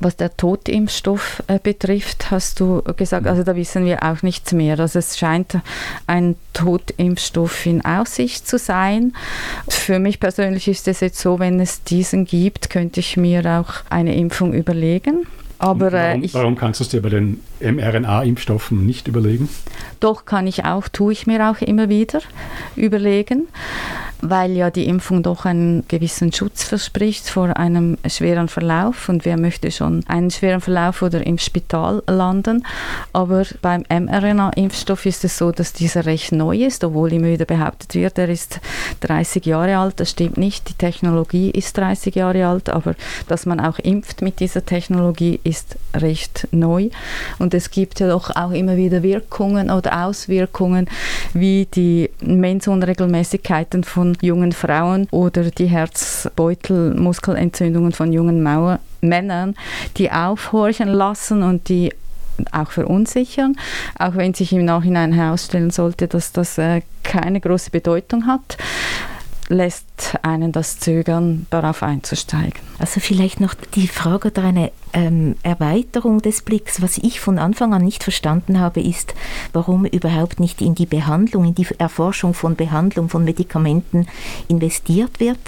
Was 0.00 0.16
der 0.16 0.36
Totimpfstoff 0.36 1.42
äh, 1.46 1.58
betrifft, 1.62 2.30
hast 2.30 2.60
du 2.60 2.82
gesagt, 2.96 3.26
also 3.26 3.42
da 3.42 3.56
wissen 3.56 3.84
wir 3.84 4.02
auch 4.02 4.22
nichts 4.22 4.52
mehr. 4.52 4.78
Also 4.78 4.98
es 4.98 5.18
scheint 5.18 5.58
ein 6.06 6.36
Totimpfstoff 6.52 7.66
in 7.66 7.84
Aussicht 7.84 8.46
zu 8.46 8.58
sein. 8.58 9.14
Für 9.68 9.98
mich 9.98 10.20
persönlich 10.20 10.68
ist 10.68 10.88
es 10.88 11.00
jetzt 11.00 11.18
so, 11.18 11.38
wenn 11.38 11.60
es 11.60 11.82
diesen 11.82 12.24
gibt, 12.24 12.70
könnte 12.70 13.00
ich 13.00 13.16
mir 13.16 13.44
auch 13.46 13.84
eine 13.90 14.16
Impfung 14.16 14.52
überlegen. 14.52 15.26
Aber, 15.58 15.88
äh, 15.88 16.10
warum, 16.10 16.22
ich, 16.22 16.34
warum, 16.34 16.56
kannst 16.56 16.80
du 16.80 16.84
es 16.84 16.90
dir 16.90 17.00
bei 17.00 17.08
den 17.08 17.40
mRNA-Impfstoffen 17.60 18.84
nicht 18.84 19.08
überlegen? 19.08 19.48
Doch, 20.00 20.26
kann 20.26 20.46
ich 20.46 20.64
auch, 20.64 20.88
tue 20.88 21.12
ich 21.12 21.26
mir 21.26 21.50
auch 21.50 21.62
immer 21.62 21.88
wieder 21.88 22.20
überlegen 22.76 23.48
weil 24.20 24.52
ja 24.52 24.70
die 24.70 24.86
Impfung 24.86 25.22
doch 25.22 25.44
einen 25.44 25.86
gewissen 25.88 26.32
Schutz 26.32 26.64
verspricht 26.64 27.28
vor 27.28 27.56
einem 27.56 27.98
schweren 28.08 28.48
Verlauf 28.48 29.08
und 29.08 29.24
wer 29.24 29.38
möchte 29.38 29.70
schon 29.70 30.02
einen 30.06 30.30
schweren 30.30 30.60
Verlauf 30.60 31.02
oder 31.02 31.26
im 31.26 31.38
Spital 31.38 32.02
landen. 32.06 32.64
Aber 33.12 33.44
beim 33.62 33.84
mRNA-Impfstoff 33.88 35.06
ist 35.06 35.24
es 35.24 35.38
so, 35.38 35.52
dass 35.52 35.72
dieser 35.72 36.06
recht 36.06 36.32
neu 36.32 36.56
ist, 36.56 36.84
obwohl 36.84 37.12
immer 37.12 37.28
wieder 37.28 37.44
behauptet 37.44 37.94
wird, 37.94 38.18
er 38.18 38.28
ist 38.28 38.60
30 39.00 39.44
Jahre 39.46 39.78
alt. 39.78 40.00
Das 40.00 40.10
stimmt 40.10 40.36
nicht. 40.36 40.68
Die 40.68 40.74
Technologie 40.74 41.50
ist 41.50 41.76
30 41.76 42.14
Jahre 42.14 42.46
alt, 42.46 42.70
aber 42.70 42.94
dass 43.28 43.46
man 43.46 43.60
auch 43.60 43.78
impft 43.78 44.22
mit 44.22 44.40
dieser 44.40 44.64
Technologie 44.64 45.40
ist 45.44 45.76
recht 45.94 46.48
neu. 46.50 46.90
Und 47.38 47.54
es 47.54 47.70
gibt 47.70 48.00
ja 48.00 48.08
doch 48.08 48.34
auch 48.34 48.50
immer 48.50 48.76
wieder 48.76 49.02
Wirkungen 49.02 49.70
oder 49.70 50.04
Auswirkungen 50.06 50.88
wie 51.32 51.66
die 51.66 52.10
Mensunregelmäßigkeiten 52.20 53.84
von 53.84 54.05
von 54.06 54.16
jungen 54.20 54.52
Frauen 54.52 55.08
oder 55.10 55.50
die 55.50 55.66
Herzbeutelmuskelentzündungen 55.66 57.90
von 57.92 58.12
jungen 58.12 58.40
Mauer 58.42 58.78
Männern, 59.00 59.54
die 59.96 60.12
aufhorchen 60.12 60.88
lassen 60.88 61.42
und 61.42 61.68
die 61.68 61.92
auch 62.52 62.70
verunsichern, 62.70 63.56
auch 63.98 64.14
wenn 64.14 64.34
sich 64.34 64.52
im 64.52 64.66
Nachhinein 64.66 65.12
herausstellen 65.12 65.70
sollte, 65.70 66.06
dass 66.06 66.32
das 66.32 66.58
äh, 66.58 66.82
keine 67.02 67.40
große 67.40 67.70
Bedeutung 67.70 68.26
hat 68.26 68.58
lässt 69.48 69.85
einen 70.22 70.52
das 70.52 70.78
zögern, 70.78 71.46
darauf 71.50 71.82
einzusteigen. 71.82 72.60
Also 72.78 73.00
vielleicht 73.00 73.40
noch 73.40 73.54
die 73.54 73.88
Frage 73.88 74.28
oder 74.28 74.44
eine 74.44 74.70
ähm, 74.92 75.36
Erweiterung 75.42 76.22
des 76.22 76.42
Blicks. 76.42 76.82
Was 76.82 76.98
ich 76.98 77.20
von 77.20 77.38
Anfang 77.38 77.74
an 77.74 77.82
nicht 77.82 78.02
verstanden 78.02 78.60
habe, 78.60 78.80
ist, 78.80 79.14
warum 79.52 79.84
überhaupt 79.84 80.40
nicht 80.40 80.60
in 80.60 80.74
die 80.74 80.86
Behandlung, 80.86 81.44
in 81.44 81.54
die 81.54 81.66
Erforschung 81.78 82.34
von 82.34 82.56
Behandlung 82.56 83.08
von 83.08 83.24
Medikamenten 83.24 84.06
investiert 84.48 85.20
wird. 85.20 85.38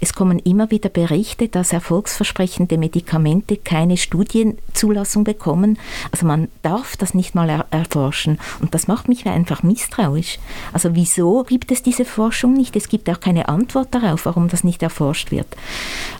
Es 0.00 0.14
kommen 0.14 0.38
immer 0.38 0.70
wieder 0.70 0.88
Berichte, 0.88 1.48
dass 1.48 1.72
erfolgsversprechende 1.72 2.78
Medikamente 2.78 3.56
keine 3.56 3.96
Studienzulassung 3.96 5.24
bekommen. 5.24 5.78
Also 6.10 6.26
man 6.26 6.48
darf 6.62 6.96
das 6.96 7.14
nicht 7.14 7.34
mal 7.34 7.48
er 7.48 7.66
erforschen. 7.70 8.38
Und 8.60 8.74
das 8.74 8.88
macht 8.88 9.08
mich 9.08 9.26
einfach 9.26 9.62
misstrauisch. 9.62 10.38
Also 10.72 10.94
wieso 10.94 11.44
gibt 11.44 11.72
es 11.72 11.82
diese 11.82 12.04
Forschung 12.04 12.52
nicht? 12.54 12.76
Es 12.76 12.88
gibt 12.88 13.08
auch 13.08 13.20
keine 13.20 13.48
Antwort 13.48 13.81
darauf, 13.90 14.26
warum 14.26 14.48
das 14.48 14.64
nicht 14.64 14.82
erforscht 14.82 15.30
wird. 15.30 15.46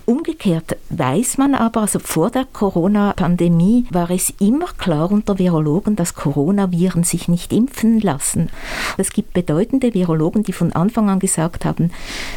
Umgekehrt 0.04 0.76
weiß 0.90 1.38
man 1.38 1.54
aber, 1.54 1.82
also 1.82 1.98
vor 1.98 2.30
der 2.30 2.44
Corona-Pandemie 2.44 3.86
war 3.90 4.10
es 4.10 4.32
immer 4.40 4.66
klar 4.76 5.10
unter 5.12 5.38
Virologen, 5.38 5.94
dass 5.96 6.14
Coronaviren 6.14 7.04
sich 7.04 7.28
nicht 7.28 7.52
impfen 7.52 8.00
lassen. 8.00 8.50
Es 8.98 9.12
gibt 9.12 9.32
bedeutende 9.32 9.94
Virologen, 9.94 10.42
die 10.42 10.52
von 10.52 10.72
Anfang 10.72 11.08
an 11.08 11.18
gesagt 11.18 11.64
haben, 11.64 11.90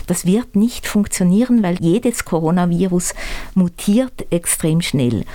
das 0.08 0.26
wird 0.26 0.56
nicht 0.56 0.88
funktionieren, 0.88 1.64
weil 1.64 1.78
jedes 1.82 2.26
Coronavirus 2.26 3.14
mutiert 3.56 4.26
extrem 4.30 4.82
schnell. 4.82 5.26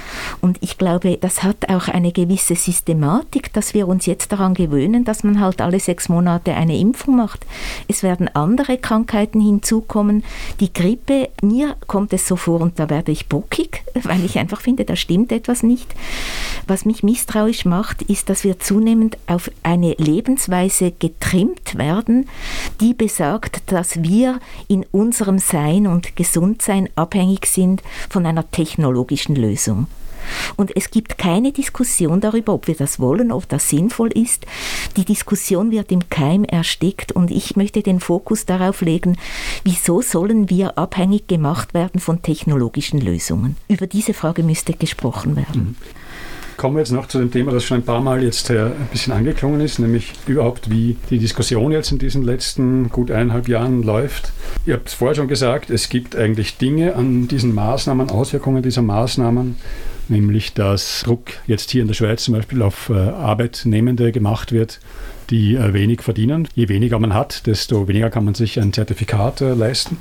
Und 0.41 0.59
ich 0.61 0.79
glaube, 0.79 1.19
das 1.21 1.43
hat 1.43 1.69
auch 1.69 1.89
eine 1.89 2.13
gewisse 2.13 2.55
Systematik, 2.55 3.53
dass 3.53 3.75
wir 3.75 3.89
uns 3.89 4.07
jetzt 4.07 4.31
daran 4.33 4.55
gewöhnen, 4.55 5.05
dass 5.05 5.25
man 5.25 5.41
halt 5.41 5.61
alle 5.61 5.81
sechs 5.81 6.09
Monate 6.09 6.55
eine 6.55 6.79
Impfung 6.79 7.17
macht. 7.17 7.45
Es 7.89 8.03
werden 8.03 8.29
andere 8.29 8.79
Krankheiten 8.79 9.41
hinzukommen. 9.81 10.23
Die 10.61 10.73
Grippe, 10.73 11.31
mir 11.43 11.77
kommt 11.87 12.13
es 12.13 12.27
so 12.27 12.37
vor 12.37 12.61
und 12.61 12.79
da 12.79 12.91
werde 12.91 13.13
ich 13.13 13.27
bockig, 13.27 13.83
weil 14.03 14.25
ich 14.25 14.39
einfach 14.39 14.61
finde, 14.61 14.85
da 14.85 14.97
stimmt 14.97 15.33
etwas 15.33 15.63
nicht. 15.63 15.95
Was 16.67 16.85
mich 16.85 17.03
misstrauisch 17.03 17.65
macht, 17.65 18.03
ist, 18.03 18.29
dass 18.29 18.45
wir 18.45 18.59
zunehmend 18.59 19.19
auf 19.27 19.51
eine 19.63 19.95
Lebensweise 19.95 20.93
getrimmt 20.93 21.77
werden, 21.77 22.29
die 22.81 22.95
besagt, 22.95 23.63
dass 23.73 24.03
wir 24.03 24.41
in 24.69 24.85
unserem 24.93 25.39
Sein 25.39 25.87
und 25.87 26.17
Gesundsein 26.17 26.89
abhängig 26.97 27.47
sind 27.47 27.83
von 28.09 28.27
einer 28.27 28.51
technologischen 28.51 29.37
Lösung. 29.37 29.87
Und 30.57 30.77
es 30.77 30.91
gibt 30.91 31.19
keine 31.19 31.53
Diskussion 31.53 32.21
darüber, 32.21 32.55
ob 32.55 32.67
wir 32.67 32.75
das 32.75 33.01
wollen, 33.01 33.33
ob 33.33 33.49
das 33.49 33.69
sinnvoll 33.69 34.11
ist. 34.13 34.47
Die 34.97 35.05
Diskussion 35.05 35.71
wird 35.71 35.93
im 35.93 36.09
Keim 36.09 36.45
erstickt 36.45 37.13
und 37.13 37.31
ich 37.31 37.57
möchte 37.57 37.83
den 37.83 38.01
Fokus 38.01 38.47
darauf 38.47 38.81
legen, 38.81 39.17
wieso 39.65 40.03
sollen 40.03 40.51
wir 40.51 40.79
abhängig 40.79 41.27
gemacht 41.27 41.75
werden 41.75 42.01
von 42.01 42.23
technologischen 42.23 43.01
Lösungen. 43.01 43.57
Über 43.69 43.87
diese 43.87 44.15
Frage 44.15 44.43
müsste 44.43 44.73
gesprochen 44.75 45.37
werden. 45.37 45.77
Mhm 45.81 46.01
kommen 46.61 46.77
wir 46.77 46.81
jetzt 46.81 46.93
noch 46.93 47.09
zu 47.09 47.19
dem 47.19 47.31
Thema, 47.31 47.53
das 47.53 47.65
schon 47.65 47.79
ein 47.79 47.85
paar 47.85 48.03
Mal 48.03 48.23
jetzt 48.23 48.51
ein 48.51 48.73
bisschen 48.93 49.15
angeklungen 49.15 49.63
ist, 49.63 49.79
nämlich 49.79 50.13
überhaupt, 50.27 50.69
wie 50.69 50.99
die 51.09 51.19
Diskussion 51.19 51.73
jetzt 51.73 51.91
in 51.91 51.99
diesen 51.99 52.23
letzten 52.23 52.91
gut 52.91 53.11
eineinhalb 53.11 53.49
Jahren 53.49 53.83
läuft. 53.83 54.31
Ihr 54.67 54.75
habt 54.75 54.89
es 54.89 54.93
vorher 54.93 55.15
schon 55.15 55.27
gesagt, 55.27 55.71
es 55.71 55.89
gibt 55.89 56.17
eigentlich 56.17 56.59
Dinge 56.59 56.97
an 56.97 57.29
diesen 57.29 57.55
Maßnahmen, 57.55 58.11
Auswirkungen 58.11 58.63
dieser 58.63 58.83
Maßnahmen, 58.83 59.57
nämlich 60.11 60.53
dass 60.53 61.03
Druck 61.05 61.31
jetzt 61.47 61.71
hier 61.71 61.83
in 61.83 61.89
der 61.89 61.95
Schweiz 61.95 62.25
zum 62.25 62.35
Beispiel 62.35 62.63
auf 62.63 62.91
äh, 62.91 62.95
Arbeitnehmende 62.95 64.13
gemacht 64.13 64.53
wird, 64.53 64.81
die 65.31 65.55
äh, 65.55 65.73
wenig 65.73 66.03
verdienen. 66.03 66.49
Je 66.55 66.69
weniger 66.69 66.99
man 66.99 67.15
hat, 67.15 67.47
desto 67.47 67.89
weniger 67.89 68.11
kann 68.11 68.25
man 68.25 68.35
sich 68.35 68.61
ein 68.61 68.73
Zertifikat 68.73 69.41
äh, 69.41 69.55
leisten. 69.55 69.97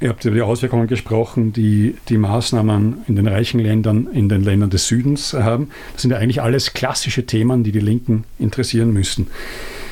Ihr 0.00 0.08
habt 0.08 0.24
über 0.24 0.34
die 0.34 0.42
Auswirkungen 0.42 0.86
gesprochen, 0.86 1.52
die 1.52 1.96
die 2.08 2.18
Maßnahmen 2.18 3.04
in 3.06 3.16
den 3.16 3.28
reichen 3.28 3.60
Ländern, 3.60 4.08
in 4.12 4.28
den 4.28 4.42
Ländern 4.42 4.70
des 4.70 4.88
Südens 4.88 5.34
haben. 5.34 5.68
Das 5.92 6.02
sind 6.02 6.10
ja 6.10 6.18
eigentlich 6.18 6.42
alles 6.42 6.72
klassische 6.72 7.26
Themen, 7.26 7.62
die 7.62 7.72
die 7.72 7.80
Linken 7.80 8.24
interessieren 8.38 8.92
müssten. 8.92 9.28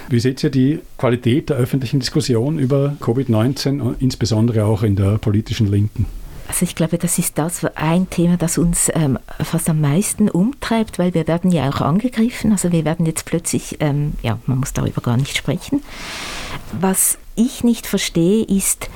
Wie 0.08 0.20
seht 0.20 0.42
ihr 0.42 0.50
die 0.50 0.80
Qualität 0.98 1.50
der 1.50 1.56
öffentlichen 1.56 2.00
Diskussion 2.00 2.58
über 2.58 2.96
Covid-19, 3.00 3.94
insbesondere 4.00 4.64
auch 4.64 4.82
in 4.82 4.96
der 4.96 5.18
politischen 5.18 5.70
Linken? 5.70 6.06
Also 6.52 6.64
ich 6.64 6.74
glaube, 6.74 6.98
das 6.98 7.18
ist 7.18 7.38
das 7.38 7.64
ein 7.76 8.10
Thema, 8.10 8.36
das 8.36 8.58
uns 8.58 8.90
ähm, 8.92 9.18
fast 9.42 9.70
am 9.70 9.80
meisten 9.80 10.28
umtreibt, 10.28 10.98
weil 10.98 11.14
wir 11.14 11.26
werden 11.26 11.50
ja 11.50 11.70
auch 11.70 11.80
angegriffen. 11.80 12.52
Also 12.52 12.72
wir 12.72 12.84
werden 12.84 13.06
jetzt 13.06 13.24
plötzlich, 13.24 13.78
ähm, 13.80 14.12
ja, 14.20 14.38
man 14.44 14.58
muss 14.58 14.74
darüber 14.74 15.00
gar 15.00 15.16
nicht 15.16 15.34
sprechen. 15.34 15.82
Was 16.78 17.16
ich 17.36 17.64
nicht 17.64 17.86
verstehe, 17.86 18.44
ist, 18.44 18.90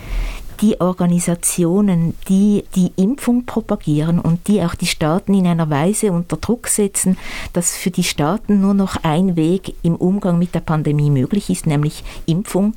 die 0.60 0.80
Organisationen, 0.82 2.14
die 2.28 2.64
die 2.74 2.92
Impfung 2.96 3.46
propagieren 3.46 4.18
und 4.18 4.48
die 4.48 4.62
auch 4.62 4.74
die 4.74 4.86
Staaten 4.86 5.32
in 5.32 5.46
einer 5.46 5.70
Weise 5.70 6.12
unter 6.12 6.36
Druck 6.36 6.68
setzen, 6.68 7.16
dass 7.52 7.74
für 7.74 7.90
die 7.90 8.04
Staaten 8.04 8.60
nur 8.60 8.74
noch 8.74 8.96
ein 9.02 9.36
Weg 9.36 9.74
im 9.82 9.96
Umgang 9.96 10.38
mit 10.38 10.54
der 10.54 10.60
Pandemie 10.60 11.10
möglich 11.10 11.50
ist, 11.50 11.66
nämlich 11.66 12.04
Impfung 12.26 12.74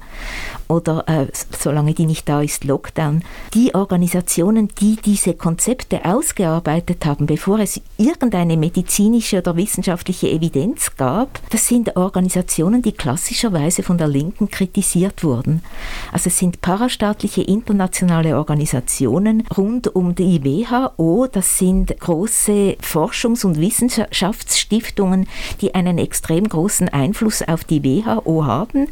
oder 0.69 1.03
äh, 1.07 1.27
solange 1.59 1.93
die 1.93 2.05
nicht 2.05 2.29
da 2.29 2.41
ist, 2.41 2.63
Lockdown. 2.63 3.23
Die 3.53 3.73
Organisationen, 3.73 4.69
die 4.79 4.95
diese 4.95 5.33
Konzepte 5.33 6.05
ausgearbeitet 6.05 7.05
haben, 7.05 7.25
bevor 7.25 7.59
es 7.59 7.81
irgendeine 7.97 8.55
medizinische 8.55 9.39
oder 9.39 9.55
wissenschaftliche 9.55 10.29
Evidenz 10.29 10.95
gab, 10.95 11.41
das 11.49 11.67
sind 11.67 11.97
Organisationen, 11.97 12.83
die 12.83 12.91
klassischerweise 12.91 13.81
von 13.81 13.97
der 13.97 14.07
Linken 14.07 14.49
kritisiert 14.49 15.23
wurden. 15.23 15.63
Also 16.11 16.27
es 16.27 16.37
sind 16.37 16.61
parastaatliche 16.61 17.41
internationale 17.41 18.37
Organisationen 18.37 19.47
rund 19.57 19.93
um 19.95 20.13
die 20.13 20.43
WHO. 20.43 21.27
Das 21.31 21.57
sind 21.57 21.99
große 21.99 22.77
Forschungs- 22.81 23.43
und 23.43 23.59
Wissenschaftsstiftungen, 23.59 25.27
die 25.61 25.73
einen 25.73 25.97
extrem 25.97 26.47
großen 26.47 26.89
Einfluss 26.89 27.41
auf 27.41 27.63
die 27.63 27.83
WHO 27.83 28.45
haben. 28.45 28.87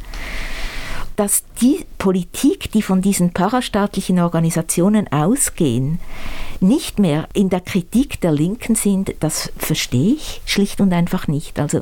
Dass 1.18 1.44
die 1.62 1.84
Politik, 1.98 2.72
die 2.72 2.84
von 2.84 3.02
diesen 3.02 3.34
parastaatlichen 3.34 4.20
Organisationen 4.20 5.12
ausgehen, 5.12 6.00
nicht 6.60 7.00
mehr 7.00 7.28
in 7.34 7.50
der 7.50 7.60
Kritik 7.60 8.22
der 8.22 8.32
Linken 8.32 8.76
sind, 8.76 9.16
das 9.20 9.52
verstehe 9.58 10.14
ich 10.14 10.42
schlicht 10.46 10.80
und 10.80 10.94
einfach 10.94 11.28
nicht. 11.28 11.60
Also 11.60 11.82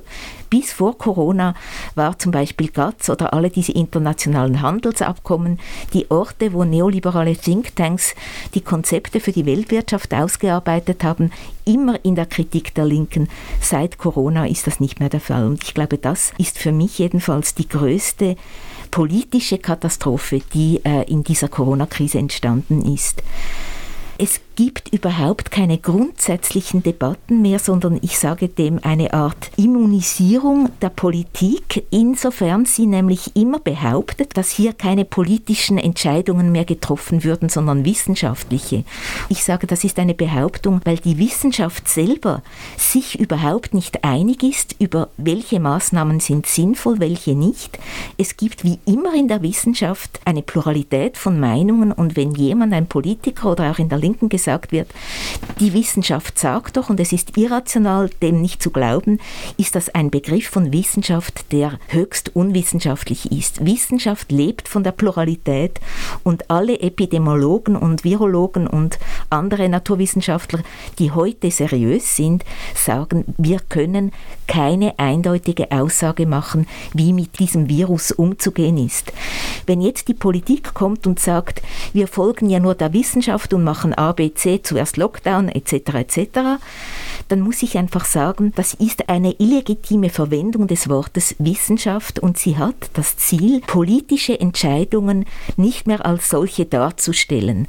bis 0.49 0.71
vor 0.71 0.97
Corona 0.97 1.53
war 1.95 2.17
zum 2.17 2.31
Beispiel 2.31 2.69
GATS 2.69 3.09
oder 3.09 3.33
alle 3.33 3.49
diese 3.49 3.73
internationalen 3.73 4.61
Handelsabkommen 4.61 5.59
die 5.93 6.09
Orte, 6.09 6.53
wo 6.53 6.63
neoliberale 6.63 7.35
Thinktanks 7.35 8.15
die 8.53 8.61
Konzepte 8.61 9.19
für 9.19 9.33
die 9.33 9.45
Weltwirtschaft 9.45 10.13
ausgearbeitet 10.13 11.03
haben, 11.03 11.31
immer 11.65 12.03
in 12.05 12.15
der 12.15 12.25
Kritik 12.25 12.73
der 12.73 12.85
Linken. 12.85 13.27
Seit 13.59 13.97
Corona 13.97 14.47
ist 14.47 14.65
das 14.65 14.79
nicht 14.79 15.01
mehr 15.01 15.09
der 15.09 15.19
Fall. 15.19 15.45
Und 15.45 15.63
ich 15.63 15.73
glaube, 15.73 15.97
das 15.97 16.31
ist 16.37 16.57
für 16.57 16.71
mich 16.71 16.99
jedenfalls 16.99 17.53
die 17.53 17.67
größte 17.67 18.37
politische 18.95 19.57
Katastrophe, 19.57 20.41
die 20.53 20.79
äh, 20.85 21.03
in 21.11 21.21
dieser 21.21 21.49
Corona-Krise 21.49 22.17
entstanden 22.17 22.93
ist. 22.93 23.21
Es 24.17 24.39
gibt 24.55 24.93
überhaupt 24.93 25.51
keine 25.51 25.77
grundsätzlichen 25.77 26.81
Debatten 26.81 27.41
mehr, 27.41 27.59
sondern 27.59 27.99
ich 28.01 28.17
sage 28.17 28.47
dem 28.47 28.79
eine 28.81 29.13
Art 29.13 29.51
Immunisierung 29.57 30.69
der 30.81 30.89
Politik, 30.89 31.85
insofern 31.91 32.65
sie 32.65 32.85
nämlich 32.85 33.35
immer 33.35 33.59
behauptet, 33.59 34.37
dass 34.37 34.49
hier 34.49 34.71
keine 34.71 35.03
politischen 35.03 35.77
Entscheidungen 35.77 36.53
mehr 36.53 36.63
getroffen 36.63 37.25
würden, 37.25 37.49
sondern 37.49 37.83
wissenschaftliche. 37.83 38.85
Ich 39.27 39.43
sage, 39.43 39.67
das 39.67 39.83
ist 39.83 39.99
eine 39.99 40.13
Behauptung, 40.13 40.79
weil 40.85 40.97
die 40.97 41.17
Wissenschaft 41.17 41.89
selber 41.89 42.41
sich 42.77 43.19
überhaupt 43.19 43.73
nicht 43.73 44.05
einig 44.05 44.43
ist 44.43 44.75
über 44.79 45.09
welche 45.17 45.59
Maßnahmen 45.59 46.21
sind 46.21 46.45
sinnvoll, 46.45 46.99
welche 46.99 47.35
nicht. 47.35 47.77
Es 48.17 48.37
gibt 48.37 48.63
wie 48.63 48.79
immer 48.85 49.13
in 49.13 49.27
der 49.27 49.41
Wissenschaft 49.41 50.21
eine 50.23 50.41
Pluralität 50.41 51.17
von 51.17 51.39
Meinungen 51.39 51.91
und 51.91 52.15
wenn 52.15 52.31
jemand, 52.31 52.71
ein 52.71 52.87
Politiker 52.87 53.51
oder 53.51 53.71
auch 53.71 53.79
in 53.79 53.89
der 53.89 53.97
linken 54.05 54.29
gesagt 54.29 54.71
wird, 54.71 54.87
die 55.59 55.73
Wissenschaft 55.73 56.37
sagt 56.37 56.77
doch, 56.77 56.89
und 56.89 56.99
es 56.99 57.11
ist 57.11 57.37
irrational, 57.37 58.09
dem 58.21 58.41
nicht 58.41 58.61
zu 58.61 58.69
glauben, 58.69 59.19
ist 59.57 59.75
das 59.75 59.89
ein 59.89 60.11
Begriff 60.11 60.47
von 60.47 60.71
Wissenschaft, 60.71 61.51
der 61.51 61.79
höchst 61.87 62.35
unwissenschaftlich 62.35 63.31
ist. 63.31 63.65
Wissenschaft 63.65 64.31
lebt 64.31 64.67
von 64.67 64.83
der 64.83 64.91
Pluralität 64.91 65.79
und 66.23 66.51
alle 66.51 66.79
Epidemiologen 66.79 67.75
und 67.75 68.03
Virologen 68.03 68.67
und 68.67 68.99
andere 69.29 69.67
Naturwissenschaftler, 69.69 70.59
die 70.99 71.11
heute 71.11 71.49
seriös 71.49 72.15
sind, 72.15 72.45
sagen, 72.75 73.25
wir 73.37 73.59
können 73.59 74.11
keine 74.47 74.99
eindeutige 74.99 75.71
Aussage 75.71 76.27
machen, 76.27 76.67
wie 76.93 77.13
mit 77.13 77.39
diesem 77.39 77.69
Virus 77.69 78.11
umzugehen 78.11 78.77
ist. 78.77 79.11
Wenn 79.65 79.81
jetzt 79.81 80.07
die 80.07 80.13
Politik 80.13 80.73
kommt 80.73 81.07
und 81.07 81.19
sagt, 81.19 81.61
wir 81.93 82.07
folgen 82.07 82.49
ja 82.49 82.59
nur 82.59 82.75
der 82.75 82.93
Wissenschaft 82.93 83.53
und 83.53 83.63
machen 83.63 83.94
A, 83.97 84.11
B, 84.11 84.33
C, 84.33 84.61
zuerst 84.61 84.97
Lockdown 84.97 85.49
etc. 85.49 85.73
etc., 85.95 86.29
dann 87.27 87.39
muss 87.39 87.63
ich 87.63 87.77
einfach 87.77 88.05
sagen, 88.05 88.53
das 88.55 88.75
ist 88.75 89.09
eine 89.09 89.33
illegitime 89.39 90.09
Verwendung 90.09 90.67
des 90.67 90.89
Wortes 90.89 91.35
Wissenschaft 91.39 92.19
und 92.19 92.37
sie 92.37 92.57
hat 92.57 92.75
das 92.93 93.17
Ziel, 93.17 93.61
politische 93.61 94.39
Entscheidungen 94.39 95.25
nicht 95.57 95.87
mehr 95.87 96.05
als 96.05 96.29
solche 96.29 96.65
darzustellen. 96.65 97.67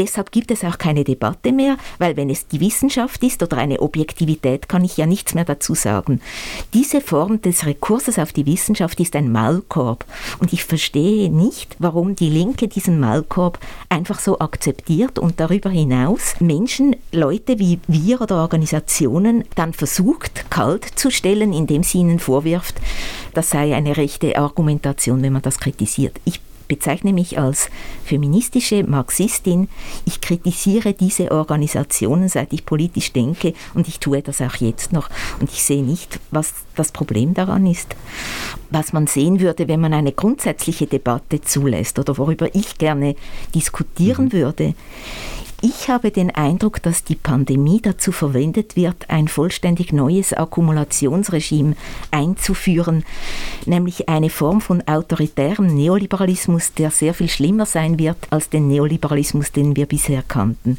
Deshalb 0.00 0.32
gibt 0.32 0.50
es 0.50 0.64
auch 0.64 0.78
keine 0.78 1.04
Debatte 1.04 1.52
mehr, 1.52 1.76
weil 1.98 2.16
wenn 2.16 2.30
es 2.30 2.46
die 2.46 2.60
Wissenschaft 2.60 3.22
ist 3.22 3.42
oder 3.42 3.58
eine 3.58 3.80
Objektivität, 3.80 4.66
kann 4.66 4.82
ich 4.82 4.96
ja 4.96 5.04
nichts 5.04 5.34
mehr 5.34 5.44
dazu 5.44 5.74
sagen. 5.74 6.22
Diese 6.72 7.02
Form 7.02 7.42
des 7.42 7.66
Rekurses 7.66 8.18
auf 8.18 8.32
die 8.32 8.46
Wissenschaft 8.46 8.98
ist 8.98 9.14
ein 9.14 9.30
Maulkorb 9.30 10.06
und 10.38 10.54
ich 10.54 10.64
verstehe 10.64 11.28
nicht, 11.28 11.76
warum 11.80 12.16
die 12.16 12.30
Linke 12.30 12.66
diesen 12.66 12.98
Maulkorb 12.98 13.58
einfach 13.90 14.20
so 14.20 14.38
akzeptiert 14.38 15.18
und 15.18 15.38
darüber 15.38 15.68
hinaus 15.68 16.40
Menschen, 16.40 16.96
Leute 17.12 17.58
wie 17.58 17.78
wir 17.86 18.22
oder 18.22 18.36
Organisationen 18.36 19.44
dann 19.54 19.74
versucht, 19.74 20.50
kalt 20.50 20.86
zu 20.86 21.10
stellen, 21.10 21.52
indem 21.52 21.82
sie 21.82 21.98
ihnen 21.98 22.20
vorwirft, 22.20 22.76
das 23.34 23.50
sei 23.50 23.74
eine 23.74 23.98
rechte 23.98 24.38
Argumentation, 24.38 25.20
wenn 25.20 25.34
man 25.34 25.42
das 25.42 25.58
kritisiert. 25.58 26.18
Ich 26.24 26.40
bezeichne 26.70 27.12
mich 27.12 27.36
als 27.36 27.68
feministische 28.04 28.84
Marxistin. 28.84 29.68
Ich 30.06 30.20
kritisiere 30.20 30.94
diese 30.94 31.32
Organisationen, 31.32 32.28
seit 32.28 32.52
ich 32.52 32.64
politisch 32.64 33.12
denke 33.12 33.54
und 33.74 33.88
ich 33.88 33.98
tue 33.98 34.22
das 34.22 34.40
auch 34.40 34.54
jetzt 34.54 34.92
noch. 34.92 35.10
Und 35.40 35.50
ich 35.50 35.64
sehe 35.64 35.82
nicht, 35.82 36.20
was 36.30 36.54
das 36.76 36.92
Problem 36.92 37.34
daran 37.34 37.66
ist. 37.66 37.96
Was 38.70 38.92
man 38.92 39.08
sehen 39.08 39.40
würde, 39.40 39.66
wenn 39.66 39.80
man 39.80 39.92
eine 39.92 40.12
grundsätzliche 40.12 40.86
Debatte 40.86 41.40
zulässt 41.40 41.98
oder 41.98 42.16
worüber 42.18 42.54
ich 42.54 42.78
gerne 42.78 43.16
diskutieren 43.52 44.26
mhm. 44.26 44.32
würde, 44.32 44.74
ich 45.62 45.88
habe 45.88 46.10
den 46.10 46.30
Eindruck, 46.30 46.82
dass 46.82 47.04
die 47.04 47.14
Pandemie 47.14 47.80
dazu 47.82 48.12
verwendet 48.12 48.76
wird, 48.76 49.10
ein 49.10 49.28
vollständig 49.28 49.92
neues 49.92 50.32
Akkumulationsregime 50.32 51.76
einzuführen, 52.10 53.04
nämlich 53.66 54.08
eine 54.08 54.30
Form 54.30 54.60
von 54.60 54.82
autoritärem 54.86 55.66
Neoliberalismus, 55.66 56.72
der 56.74 56.90
sehr 56.90 57.14
viel 57.14 57.28
schlimmer 57.28 57.66
sein 57.66 57.98
wird 57.98 58.16
als 58.30 58.48
den 58.48 58.68
Neoliberalismus, 58.68 59.52
den 59.52 59.76
wir 59.76 59.86
bisher 59.86 60.22
kannten. 60.22 60.78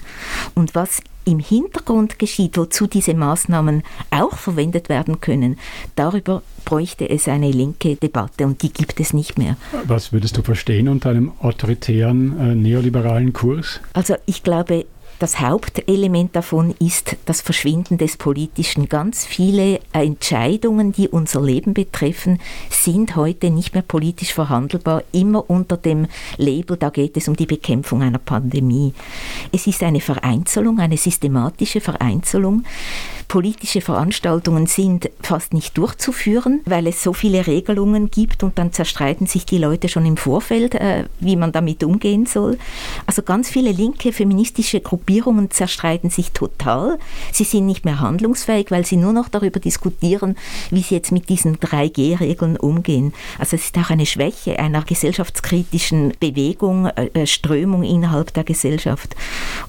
Und 0.56 0.74
was 0.74 1.02
im 1.26 1.40
Hintergrund 1.40 2.20
geschieht, 2.20 2.58
wozu 2.58 2.88
diese 2.88 3.14
Maßnahmen 3.14 3.84
auch 4.10 4.36
verwendet 4.36 4.90
werden 4.90 5.22
können, 5.22 5.58
darüber 5.96 6.42
bräuchte 6.66 7.10
es 7.10 7.28
eine 7.28 7.52
linke 7.52 7.96
Debatte 7.96 8.46
und 8.46 8.62
die 8.62 8.72
gibt 8.72 9.00
es 9.00 9.14
nicht 9.14 9.38
mehr. 9.38 9.58
Was 9.86 10.14
würdest 10.14 10.38
du 10.38 10.44
verstehen 10.44 10.88
unter 10.88 11.10
einem 11.10 11.32
autoritären 11.40 12.40
äh, 12.40 12.56
neoliberalen 12.56 13.34
Kurs? 13.34 13.82
Also 13.94 14.16
ich 14.26 14.44
glaube, 14.44 14.86
das 15.22 15.40
Hauptelement 15.40 16.36
davon 16.36 16.74
ist 16.80 17.16
das 17.26 17.42
Verschwinden 17.42 18.00
des 18.00 18.18
Politischen. 18.18 18.90
Ganz 18.90 19.24
viele 19.24 19.80
Entscheidungen, 19.94 20.94
die 20.94 21.08
unser 21.08 21.44
Leben 21.44 21.76
betreffen, 21.76 22.40
sind 22.72 23.16
heute 23.16 23.52
nicht 23.52 23.76
mehr 23.76 23.84
politisch 23.84 24.34
verhandelbar, 24.34 25.04
immer 25.12 25.48
unter 25.48 25.78
dem 25.78 26.08
Label, 26.38 26.76
da 26.76 26.90
geht 26.90 27.18
es 27.18 27.28
um 27.28 27.36
die 27.36 27.46
Bekämpfung 27.46 28.02
einer 28.02 28.18
Pandemie. 28.18 28.96
Es 29.52 29.68
ist 29.68 29.84
eine 29.84 30.02
Vereinzelung, 30.02 30.80
eine 30.80 30.98
systematische 30.98 31.82
Vereinzelung 31.82 32.64
politische 33.32 33.80
Veranstaltungen 33.80 34.68
sind 34.68 35.10
fast 35.22 35.54
nicht 35.54 35.78
durchzuführen, 35.78 36.60
weil 36.66 36.86
es 36.86 37.02
so 37.02 37.14
viele 37.14 37.48
Regelungen 37.48 38.12
gibt 38.12 38.44
und 38.44 38.58
dann 38.58 38.74
zerstreiten 38.74 39.26
sich 39.26 39.46
die 39.46 39.58
Leute 39.58 39.88
schon 39.88 40.06
im 40.06 40.18
Vorfeld, 40.18 40.76
äh, 40.76 41.06
wie 41.22 41.38
man 41.38 41.54
damit 41.54 41.82
umgehen 41.86 42.26
soll. 42.26 42.58
Also 43.06 43.22
ganz 43.22 43.50
viele 43.50 43.72
linke 43.72 44.12
feministische 44.12 44.82
Gruppierungen 44.82 45.11
zerstreiten 45.50 46.10
sich 46.10 46.32
total. 46.32 46.98
Sie 47.32 47.44
sind 47.44 47.66
nicht 47.66 47.86
mehr 47.86 48.00
handlungsfähig, 48.00 48.72
weil 48.72 48.86
sie 48.86 48.98
nur 48.98 49.14
noch 49.14 49.30
darüber 49.30 49.60
diskutieren, 49.60 50.38
wie 50.70 50.82
sie 50.82 50.96
jetzt 50.96 51.12
mit 51.12 51.30
diesen 51.30 51.58
3G-Regeln 51.58 52.58
umgehen. 52.58 53.14
Also 53.38 53.56
es 53.56 53.66
ist 53.66 53.78
auch 53.78 53.90
eine 53.90 54.06
Schwäche 54.06 54.60
einer 54.60 54.84
gesellschaftskritischen 54.84 56.14
Bewegung, 56.20 56.88
äh, 56.88 57.10
äh, 57.14 57.28
Strömung 57.28 57.84
innerhalb 57.84 58.34
der 58.34 58.44
Gesellschaft. 58.44 59.16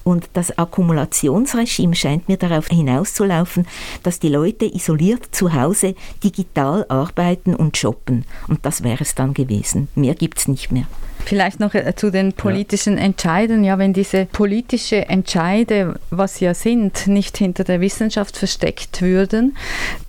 Und 0.03 0.29
das 0.33 0.57
Akkumulationsregime 0.57 1.95
scheint 1.95 2.27
mir 2.27 2.37
darauf 2.37 2.67
hinauszulaufen, 2.67 3.67
dass 4.03 4.19
die 4.19 4.29
Leute 4.29 4.65
isoliert 4.65 5.27
zu 5.31 5.53
Hause 5.53 5.95
digital 6.23 6.85
arbeiten 6.89 7.55
und 7.55 7.77
shoppen. 7.77 8.25
Und 8.47 8.65
das 8.65 8.83
wäre 8.83 9.01
es 9.01 9.15
dann 9.15 9.33
gewesen. 9.33 9.87
Mehr 9.95 10.15
gibt 10.15 10.39
es 10.39 10.47
nicht 10.47 10.71
mehr. 10.71 10.87
Vielleicht 11.25 11.59
noch 11.59 11.73
äh, 11.73 11.95
zu 11.95 12.11
den 12.11 12.33
politischen 12.33 12.97
ja. 12.97 13.03
Entscheiden. 13.03 13.63
Ja, 13.63 13.77
wenn 13.77 13.93
diese 13.93 14.25
politischen 14.25 15.03
Entscheide, 15.03 15.95
was 16.09 16.35
sie 16.35 16.45
ja 16.45 16.53
sind, 16.53 17.07
nicht 17.07 17.37
hinter 17.37 17.63
der 17.63 17.81
Wissenschaft 17.81 18.37
versteckt 18.37 19.01
würden, 19.01 19.55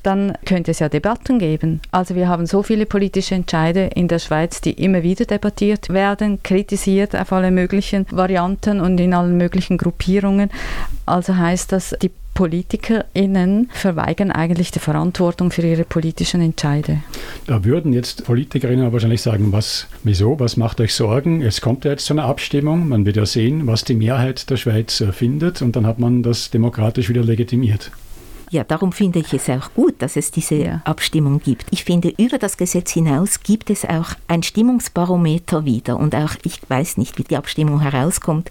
dann 0.03 0.37
könnte 0.45 0.73
es 0.73 0.81
ja 0.81 0.89
Debatten 0.89 1.39
geben. 1.39 1.81
Also 1.91 2.15
wir 2.15 2.29
haben 2.29 2.47
so 2.47 2.63
viele 2.63 2.87
politische 2.87 3.35
Entscheide 3.35 3.91
in 3.95 4.09
der 4.09 4.19
Schweiz, 4.19 4.61
die 4.61 4.73
immer 4.73 5.03
wieder 5.03 5.25
debattiert 5.25 5.89
werden, 5.89 6.43
kritisiert 6.43 7.15
auf 7.17 7.33
alle 7.33 7.51
möglichen 7.51 8.07
Varianten 8.11 8.81
und 8.81 8.99
in 8.99 9.15
allen 9.15 9.37
möglichen 9.37 9.79
Gruppierungen. 9.79 10.51
Also 11.07 11.37
heißt 11.37 11.73
das, 11.73 11.95
die 12.03 12.11
PolitikerInnen 12.35 13.71
verweigern 13.73 14.31
eigentlich 14.31 14.71
die 14.71 14.81
Verantwortung 14.81 15.51
für 15.51 15.63
ihre 15.63 15.85
politischen 15.85 16.41
Entscheide. 16.41 16.99
Da 17.47 17.65
würden 17.65 17.93
jetzt 17.93 18.25
PolitikerInnen 18.25 18.93
wahrscheinlich 18.93 19.23
sagen, 19.23 19.53
was, 19.53 19.87
wieso, 20.03 20.39
was 20.41 20.57
macht 20.57 20.81
euch 20.81 20.95
Sorgen? 20.95 21.43
Es 21.43 21.61
kommt 21.61 21.85
ja 21.85 21.93
jetzt 21.93 22.07
zu 22.07 22.15
einer 22.15 22.25
Abstimmung, 22.25 22.89
man 22.89 23.07
wird 23.07 23.17
ja 23.17 23.27
sehen, 23.27 23.67
was 23.67 23.85
die 23.85 23.95
Mehrheit 23.95 24.51
der 24.51 24.57
Schweiz 24.57 25.03
findet 25.13 25.63
und 25.63 25.77
dann 25.77 25.87
hat 25.87 25.99
man 25.99 26.23
das 26.23 26.51
demokratisch 26.51 27.09
wieder 27.09 27.23
legitimiert. 27.23 27.91
Ja, 28.51 28.65
darum 28.65 28.93
finde 28.93 29.19
ich 29.19 29.33
es 29.33 29.49
auch 29.49 29.73
gut, 29.75 29.95
dass 29.99 30.17
es 30.17 30.31
diese 30.31 30.55
ja. 30.55 30.83
Abstimmung 30.85 31.41
gibt. 31.41 31.67
Ich 31.71 31.85
finde, 31.85 32.13
über 32.17 32.39
das 32.39 32.57
Gesetz 32.57 32.93
hinaus 32.93 33.43
gibt 33.43 33.71
es 33.71 33.85
auch 33.85 34.11
ein 34.29 34.43
Stimmungsbarometer 34.43 35.65
wieder. 35.65 35.99
Und 35.99 36.15
auch, 36.15 36.35
ich 36.45 36.61
weiß 36.69 36.97
nicht, 36.99 37.19
wie 37.19 37.25
die 37.25 37.37
Abstimmung 37.37 37.81
herauskommt, 37.81 38.51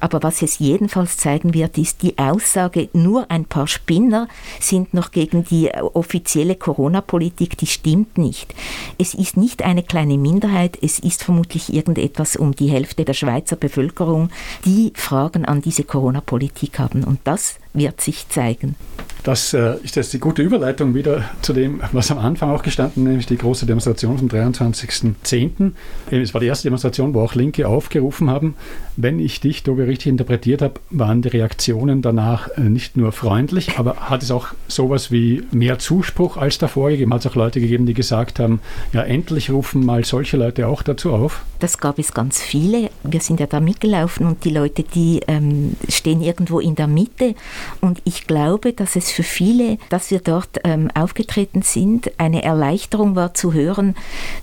aber 0.00 0.22
was 0.22 0.42
es 0.42 0.58
jedenfalls 0.58 1.16
zeigen 1.16 1.54
wird, 1.54 1.78
ist 1.78 2.02
die 2.02 2.18
Aussage, 2.18 2.88
nur 2.92 3.30
ein 3.30 3.44
paar 3.44 3.66
Spinner 3.66 4.28
sind 4.60 4.94
noch 4.94 5.10
gegen 5.10 5.44
die 5.44 5.70
offizielle 5.72 6.56
Corona-Politik, 6.56 7.58
die 7.58 7.66
stimmt 7.66 8.18
nicht. 8.18 8.54
Es 8.98 9.14
ist 9.14 9.36
nicht 9.36 9.62
eine 9.62 9.82
kleine 9.82 10.18
Minderheit, 10.18 10.78
es 10.80 10.98
ist 10.98 11.24
vermutlich 11.24 11.72
irgendetwas 11.72 12.36
um 12.36 12.54
die 12.54 12.68
Hälfte 12.68 13.04
der 13.04 13.14
Schweizer 13.14 13.56
Bevölkerung, 13.56 14.30
die 14.64 14.92
Fragen 14.94 15.44
an 15.44 15.60
diese 15.60 15.84
Corona-Politik 15.84 16.78
haben. 16.78 17.04
Und 17.04 17.20
das 17.24 17.56
wird 17.74 18.00
sich 18.00 18.28
zeigen. 18.28 18.76
Das 19.22 19.54
äh, 19.54 19.76
ist 19.84 19.94
jetzt 19.94 20.12
die 20.12 20.18
gute 20.18 20.42
Überleitung 20.42 20.94
wieder 20.94 21.24
zu 21.42 21.52
dem, 21.52 21.80
was 21.92 22.10
am 22.10 22.18
Anfang 22.18 22.50
auch 22.50 22.64
gestanden, 22.64 23.04
nämlich 23.04 23.26
die 23.26 23.36
große 23.36 23.66
Demonstration 23.66 24.18
vom 24.18 24.26
23.10. 24.26 25.72
Es 26.10 26.34
war 26.34 26.40
die 26.40 26.48
erste 26.48 26.64
Demonstration, 26.64 27.14
wo 27.14 27.20
auch 27.20 27.36
Linke 27.36 27.68
aufgerufen 27.68 28.28
haben. 28.28 28.56
Wenn 28.96 29.20
ich 29.20 29.40
dich, 29.40 29.62
Tobi, 29.62 29.82
richtig 29.82 30.08
interpretiert 30.08 30.60
habe, 30.60 30.80
waren 30.90 31.22
die 31.22 31.28
Reaktionen 31.28 32.02
danach 32.02 32.48
äh, 32.56 32.62
nicht 32.62 32.96
nur 32.96 33.12
freundlich, 33.12 33.78
aber 33.78 34.10
hat 34.10 34.24
es 34.24 34.32
auch 34.32 34.48
sowas 34.66 35.12
wie 35.12 35.44
mehr 35.52 35.78
Zuspruch 35.78 36.36
als 36.36 36.58
davor 36.58 36.90
gegeben? 36.90 37.14
Hat 37.14 37.24
es 37.24 37.30
auch 37.30 37.36
Leute 37.36 37.60
gegeben, 37.60 37.86
die 37.86 37.94
gesagt 37.94 38.40
haben, 38.40 38.60
ja, 38.92 39.02
endlich 39.02 39.50
rufen 39.50 39.86
mal 39.86 40.04
solche 40.04 40.36
Leute 40.36 40.66
auch 40.66 40.82
dazu 40.82 41.12
auf? 41.12 41.44
Das 41.60 41.78
gab 41.78 42.00
es 42.00 42.12
ganz 42.12 42.42
viele. 42.42 42.90
Wir 43.04 43.20
sind 43.20 43.38
ja 43.38 43.46
da 43.46 43.60
mitgelaufen 43.60 44.26
und 44.26 44.44
die 44.44 44.50
Leute, 44.50 44.82
die 44.82 45.20
ähm, 45.28 45.76
stehen 45.88 46.22
irgendwo 46.22 46.58
in 46.58 46.74
der 46.74 46.88
Mitte 46.88 47.36
und 47.80 48.00
ich 48.04 48.26
glaube, 48.26 48.72
dass 48.72 48.96
es 48.96 49.10
für 49.10 49.22
viele, 49.22 49.78
dass 49.88 50.10
wir 50.10 50.20
dort 50.20 50.60
ähm, 50.64 50.90
aufgetreten 50.94 51.62
sind, 51.62 52.12
eine 52.18 52.42
Erleichterung 52.42 53.16
war 53.16 53.34
zu 53.34 53.52
hören, 53.52 53.96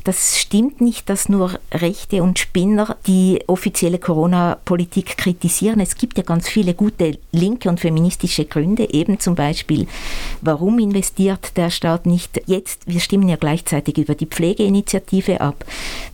das 0.03 0.37
stimmt 0.39 0.81
nicht, 0.81 1.09
dass 1.09 1.29
nur 1.29 1.59
Rechte 1.71 2.21
und 2.23 2.39
Spinner 2.39 2.97
die 3.07 3.39
offizielle 3.47 3.99
Corona-Politik 3.99 5.17
kritisieren. 5.17 5.79
Es 5.79 5.95
gibt 5.95 6.17
ja 6.17 6.23
ganz 6.23 6.47
viele 6.47 6.73
gute 6.73 7.17
linke 7.31 7.69
und 7.69 7.79
feministische 7.79 8.45
Gründe, 8.45 8.93
eben 8.93 9.19
zum 9.19 9.35
Beispiel, 9.35 9.87
warum 10.41 10.79
investiert 10.79 11.57
der 11.57 11.69
Staat 11.69 12.05
nicht 12.05 12.41
jetzt, 12.45 12.87
wir 12.87 12.99
stimmen 12.99 13.29
ja 13.29 13.35
gleichzeitig 13.35 13.97
über 13.97 14.15
die 14.15 14.25
Pflegeinitiative 14.25 15.41
ab, 15.41 15.65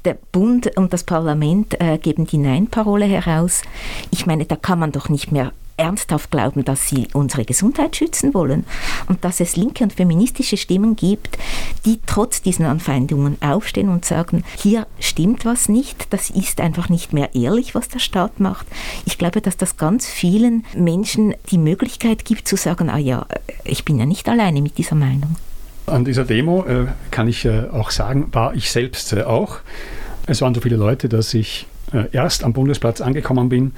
der 0.03 0.17
Bund 0.31 0.75
und 0.77 0.93
das 0.93 1.03
Parlament 1.03 1.79
äh, 1.79 1.97
geben 1.97 2.27
die 2.27 2.37
Nein-Parole 2.37 3.05
heraus. 3.05 3.61
Ich 4.11 4.25
meine, 4.25 4.45
da 4.45 4.55
kann 4.55 4.79
man 4.79 4.91
doch 4.91 5.09
nicht 5.09 5.31
mehr 5.31 5.51
ernsthaft 5.77 6.31
glauben, 6.31 6.63
dass 6.63 6.87
sie 6.87 7.07
unsere 7.13 7.45
Gesundheit 7.45 7.95
schützen 7.95 8.33
wollen 8.33 8.65
und 9.07 9.23
dass 9.23 9.39
es 9.39 9.55
linke 9.55 9.83
und 9.83 9.93
feministische 9.93 10.57
Stimmen 10.57 10.95
gibt, 10.95 11.37
die 11.85 11.99
trotz 12.05 12.41
diesen 12.41 12.65
Anfeindungen 12.65 13.37
aufstehen 13.41 13.89
und 13.89 14.05
sagen, 14.05 14.43
hier 14.57 14.87
stimmt 14.99 15.45
was 15.45 15.69
nicht, 15.69 16.07
das 16.11 16.29
ist 16.29 16.61
einfach 16.61 16.89
nicht 16.89 17.13
mehr 17.13 17.35
ehrlich, 17.35 17.75
was 17.75 17.89
der 17.89 17.99
Staat 17.99 18.39
macht. 18.39 18.67
Ich 19.05 19.17
glaube, 19.17 19.41
dass 19.41 19.57
das 19.57 19.77
ganz 19.77 20.07
vielen 20.07 20.65
Menschen 20.75 21.35
die 21.51 21.57
Möglichkeit 21.57 22.25
gibt 22.25 22.47
zu 22.47 22.55
sagen, 22.55 22.89
ah 22.89 22.97
ja, 22.97 23.25
ich 23.63 23.85
bin 23.85 23.99
ja 23.99 24.05
nicht 24.05 24.29
alleine 24.29 24.61
mit 24.61 24.77
dieser 24.77 24.95
Meinung. 24.95 25.35
An 25.87 26.03
dieser 26.03 26.23
Demo 26.23 26.65
äh, 26.65 26.87
kann 27.11 27.27
ich 27.27 27.45
äh, 27.45 27.67
auch 27.71 27.91
sagen, 27.91 28.29
war 28.31 28.55
ich 28.55 28.71
selbst 28.71 29.13
äh, 29.13 29.23
auch. 29.23 29.57
Es 30.25 30.41
waren 30.41 30.55
so 30.55 30.61
viele 30.61 30.77
Leute, 30.77 31.09
dass 31.09 31.33
ich 31.35 31.67
äh, 31.93 32.05
erst 32.11 32.43
am 32.43 32.53
Bundesplatz 32.53 33.01
angekommen 33.01 33.49
bin, 33.49 33.73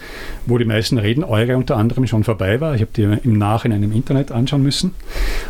wo 0.46 0.58
die 0.58 0.66
meisten 0.66 0.98
Reden, 0.98 1.24
eure 1.24 1.58
unter 1.58 1.78
anderem, 1.78 2.08
schon 2.08 2.24
vorbei 2.24 2.62
war. 2.62 2.76
Ich 2.76 2.82
habe 2.82 2.92
die 2.96 3.04
im 3.04 3.38
Nachhinein 3.38 3.84
im 3.84 3.92
Internet 3.92 4.32
anschauen 4.32 4.64
müssen. 4.64 4.94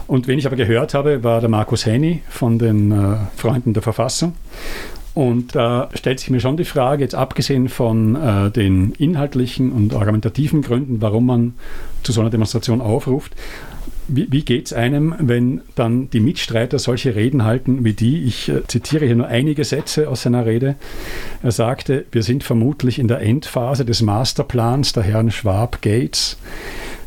Und 0.08 0.28
wen 0.28 0.40
ich 0.40 0.48
aber 0.48 0.56
gehört 0.56 0.94
habe, 0.94 1.24
war 1.24 1.40
der 1.40 1.50
Markus 1.50 1.86
Henny 1.86 2.22
von 2.30 2.60
den 2.60 2.92
äh, 2.92 3.18
Freunden 3.36 3.74
der 3.74 3.84
Verfassung. 3.84 4.34
Und 5.14 5.56
da 5.56 5.90
stellt 5.96 6.20
sich 6.20 6.30
mir 6.30 6.40
schon 6.40 6.58
die 6.58 6.64
Frage, 6.64 7.04
jetzt 7.04 7.16
abgesehen 7.16 7.70
von 7.70 8.16
äh, 8.16 8.52
den 8.52 8.92
inhaltlichen 9.00 9.72
und 9.72 9.96
argumentativen 9.96 10.62
Gründen, 10.62 11.02
warum 11.02 11.26
man 11.26 11.56
zu 12.04 12.12
so 12.12 12.22
einer 12.22 12.30
Demonstration 12.30 12.82
aufruft, 12.82 13.34
wie, 14.08 14.32
wie 14.32 14.44
geht 14.44 14.68
es 14.68 14.74
einem, 14.74 15.16
wenn 15.20 15.62
dann 15.76 16.10
die 16.10 16.20
Mitstreiter 16.20 16.80
solche 16.80 17.16
Reden 17.16 17.44
halten 17.44 17.84
wie 17.84 17.94
die? 17.94 18.24
Ich 18.24 18.50
äh, 18.50 18.66
zitiere 18.68 19.06
hier 19.06 19.16
nur 19.16 19.28
einige 19.28 19.64
Sätze 19.64 20.10
aus 20.10 20.24
seiner 20.24 20.46
Rede. 20.46 20.76
Er 21.44 21.52
sagte, 21.52 22.06
wir 22.12 22.24
sind 22.24 22.44
vermutlich 22.44 23.00
in 23.00 23.08
der 23.08 23.22
Endphase 23.22 23.86
des 23.86 24.02
Masterplans 24.02 24.94
der 24.94 25.04
Herren 25.04 25.32
Schwab-Gates. 25.32 26.38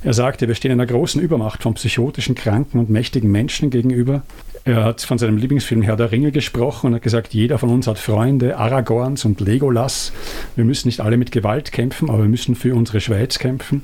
Er 0.03 0.15
sagte, 0.15 0.49
wir 0.49 0.55
stehen 0.55 0.73
einer 0.73 0.87
großen 0.87 1.21
Übermacht 1.21 1.63
von 1.63 1.75
psychotischen, 1.75 2.35
kranken 2.35 2.79
und 2.79 2.89
mächtigen 2.89 3.31
Menschen 3.31 3.69
gegenüber. 3.69 4.23
Er 4.65 4.85
hat 4.85 5.03
von 5.03 5.19
seinem 5.19 5.37
Lieblingsfilm 5.37 5.83
Herr 5.83 5.97
der 5.97 6.11
Ringe 6.11 6.33
gesprochen 6.33 6.89
und 6.89 6.95
hat 6.95 7.03
gesagt, 7.03 7.35
jeder 7.35 7.59
von 7.59 7.69
uns 7.69 7.87
hat 7.87 7.99
Freunde, 7.99 8.57
Aragorns 8.57 9.27
und 9.27 9.41
Legolas. 9.41 10.13
Wir 10.57 10.65
müssen 10.65 10.89
nicht 10.89 11.01
alle 11.01 11.19
mit 11.19 11.33
Gewalt 11.33 11.71
kämpfen, 11.73 12.09
aber 12.09 12.23
wir 12.23 12.29
müssen 12.29 12.55
für 12.55 12.75
unsere 12.75 13.01
Schweiz 13.01 13.39
kämpfen. 13.39 13.83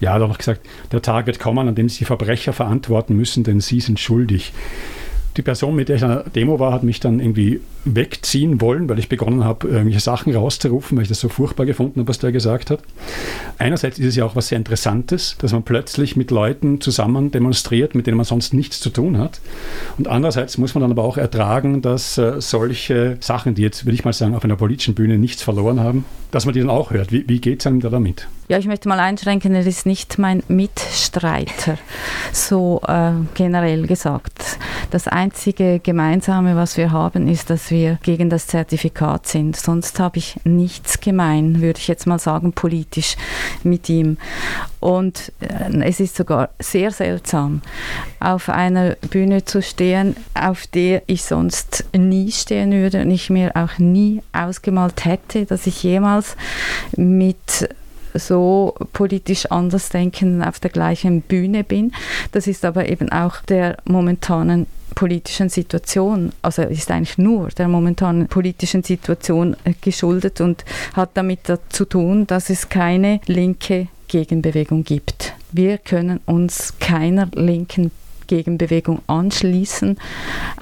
Ja, 0.00 0.10
er 0.10 0.14
hat 0.14 0.22
auch 0.22 0.28
noch 0.28 0.38
gesagt, 0.38 0.60
der 0.92 1.00
Tag 1.00 1.26
wird 1.26 1.38
kommen, 1.38 1.68
an 1.68 1.74
dem 1.74 1.88
sich 1.88 1.98
die 1.98 2.04
Verbrecher 2.04 2.52
verantworten 2.52 3.16
müssen, 3.16 3.42
denn 3.42 3.60
sie 3.60 3.80
sind 3.80 3.98
schuldig 3.98 4.52
die 5.36 5.42
Person, 5.42 5.74
mit 5.74 5.88
der 5.88 5.96
ich 5.96 6.04
an 6.04 6.10
der 6.10 6.24
Demo 6.30 6.58
war, 6.58 6.72
hat 6.72 6.82
mich 6.82 7.00
dann 7.00 7.20
irgendwie 7.20 7.60
wegziehen 7.84 8.60
wollen, 8.60 8.88
weil 8.88 8.98
ich 8.98 9.08
begonnen 9.08 9.44
habe, 9.44 9.68
irgendwelche 9.68 10.00
Sachen 10.00 10.34
rauszurufen, 10.34 10.96
weil 10.96 11.02
ich 11.02 11.08
das 11.08 11.20
so 11.20 11.28
furchtbar 11.28 11.66
gefunden 11.66 12.00
habe, 12.00 12.08
was 12.08 12.18
der 12.18 12.32
gesagt 12.32 12.70
hat. 12.70 12.80
Einerseits 13.58 13.98
ist 13.98 14.06
es 14.06 14.16
ja 14.16 14.24
auch 14.24 14.34
was 14.34 14.48
sehr 14.48 14.58
Interessantes, 14.58 15.36
dass 15.38 15.52
man 15.52 15.62
plötzlich 15.62 16.16
mit 16.16 16.30
Leuten 16.30 16.80
zusammen 16.80 17.30
demonstriert, 17.30 17.94
mit 17.94 18.06
denen 18.06 18.16
man 18.16 18.26
sonst 18.26 18.54
nichts 18.54 18.80
zu 18.80 18.90
tun 18.90 19.18
hat. 19.18 19.40
Und 19.98 20.08
andererseits 20.08 20.58
muss 20.58 20.74
man 20.74 20.82
dann 20.82 20.90
aber 20.90 21.04
auch 21.04 21.16
ertragen, 21.16 21.82
dass 21.82 22.18
äh, 22.18 22.40
solche 22.40 23.18
Sachen, 23.20 23.54
die 23.54 23.62
jetzt, 23.62 23.86
würde 23.86 23.94
ich 23.94 24.04
mal 24.04 24.12
sagen, 24.12 24.34
auf 24.34 24.44
einer 24.44 24.56
politischen 24.56 24.94
Bühne 24.94 25.18
nichts 25.18 25.42
verloren 25.42 25.80
haben, 25.80 26.04
dass 26.32 26.44
man 26.44 26.54
die 26.54 26.60
dann 26.60 26.70
auch 26.70 26.90
hört. 26.90 27.12
Wie, 27.12 27.28
wie 27.28 27.40
geht 27.40 27.60
es 27.60 27.66
einem 27.66 27.80
da 27.80 27.88
damit? 27.88 28.26
Ja, 28.48 28.58
ich 28.58 28.66
möchte 28.66 28.88
mal 28.88 29.00
einschränken, 29.00 29.54
er 29.54 29.66
ist 29.66 29.86
nicht 29.86 30.18
mein 30.18 30.42
Mitstreiter, 30.48 31.78
so 32.32 32.80
äh, 32.86 33.12
generell 33.34 33.86
gesagt. 33.86 34.35
Das 34.90 35.08
einzige 35.08 35.80
Gemeinsame, 35.80 36.54
was 36.54 36.76
wir 36.76 36.92
haben, 36.92 37.26
ist, 37.28 37.50
dass 37.50 37.70
wir 37.70 37.98
gegen 38.02 38.30
das 38.30 38.46
Zertifikat 38.46 39.26
sind. 39.26 39.56
Sonst 39.56 39.98
habe 39.98 40.18
ich 40.18 40.36
nichts 40.44 41.00
gemein, 41.00 41.60
würde 41.60 41.80
ich 41.80 41.88
jetzt 41.88 42.06
mal 42.06 42.20
sagen, 42.20 42.52
politisch 42.52 43.16
mit 43.64 43.88
ihm. 43.88 44.16
Und 44.78 45.32
äh, 45.40 45.82
es 45.82 45.98
ist 45.98 46.16
sogar 46.16 46.50
sehr 46.60 46.92
seltsam, 46.92 47.62
auf 48.20 48.48
einer 48.48 48.96
Bühne 49.10 49.44
zu 49.44 49.60
stehen, 49.60 50.14
auf 50.34 50.66
der 50.68 51.02
ich 51.06 51.24
sonst 51.24 51.84
nie 51.96 52.30
stehen 52.30 52.70
würde 52.72 53.02
und 53.02 53.10
ich 53.10 53.28
mir 53.28 53.56
auch 53.56 53.78
nie 53.78 54.22
ausgemalt 54.32 55.04
hätte, 55.04 55.46
dass 55.46 55.66
ich 55.66 55.82
jemals 55.82 56.36
mit 56.96 57.68
so 58.14 58.74
politisch 58.92 59.46
Andersdenkenden 59.46 60.42
auf 60.42 60.60
der 60.60 60.70
gleichen 60.70 61.22
Bühne 61.22 61.64
bin. 61.64 61.92
Das 62.32 62.46
ist 62.46 62.64
aber 62.64 62.88
eben 62.88 63.10
auch 63.10 63.42
der 63.42 63.76
momentanen 63.84 64.66
politischen 64.96 65.50
Situation, 65.50 66.32
also 66.42 66.62
ist 66.62 66.90
eigentlich 66.90 67.18
nur 67.18 67.48
der 67.50 67.68
momentanen 67.68 68.26
politischen 68.26 68.82
Situation 68.82 69.54
äh, 69.62 69.74
geschuldet 69.80 70.40
und 70.40 70.64
hat 70.94 71.10
damit 71.14 71.40
zu 71.68 71.84
tun, 71.84 72.26
dass 72.26 72.50
es 72.50 72.68
keine 72.68 73.20
linke 73.26 73.88
Gegenbewegung 74.08 74.82
gibt. 74.82 75.34
Wir 75.52 75.78
können 75.78 76.20
uns 76.26 76.74
keiner 76.80 77.28
linken 77.34 77.92
Gegenbewegung 78.26 79.02
anschließen, 79.06 79.98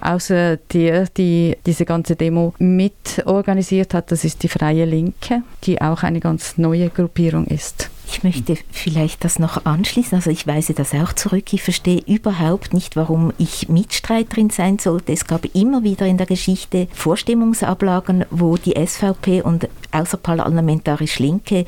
außer 0.01 0.59
der, 0.73 1.07
die 1.17 1.57
diese 1.65 1.85
ganze 1.85 2.17
Demo 2.17 2.55
mitorganisiert 2.59 3.95
hat. 3.95 4.11
Das 4.11 4.25
ist 4.25 4.43
die 4.43 4.49
Freie 4.49 4.85
Linke, 4.85 5.43
die 5.63 5.81
auch 5.81 6.03
eine 6.03 6.21
ganz 6.21 6.59
neue 6.59 6.91
Gruppierung 6.91 7.47
ist. 7.47 7.89
Ich 8.07 8.23
möchte 8.23 8.57
vielleicht 8.71 9.25
das 9.25 9.39
noch 9.39 9.65
anschließen. 9.65 10.17
Also 10.17 10.31
ich 10.31 10.47
weise 10.47 10.75
das 10.75 10.95
auch 10.95 11.13
zurück. 11.13 11.53
Ich 11.53 11.63
verstehe 11.63 12.03
überhaupt 12.07 12.75
nicht, 12.75 12.97
warum 12.97 13.33
ich 13.39 13.69
Mitstreiterin 13.69 14.51
sein 14.51 14.79
sollte. 14.79 15.13
Es 15.13 15.27
gab 15.27 15.45
immer 15.55 15.83
wieder 15.83 16.07
in 16.07 16.19
der 16.19 16.27
Geschichte 16.27 16.89
Vorstimmungsablagen, 16.93 18.25
wo 18.31 18.57
die 18.57 18.75
SVP 18.75 19.43
und 19.43 19.69
außerparlamentarisch 19.91 21.19
Linke 21.19 21.65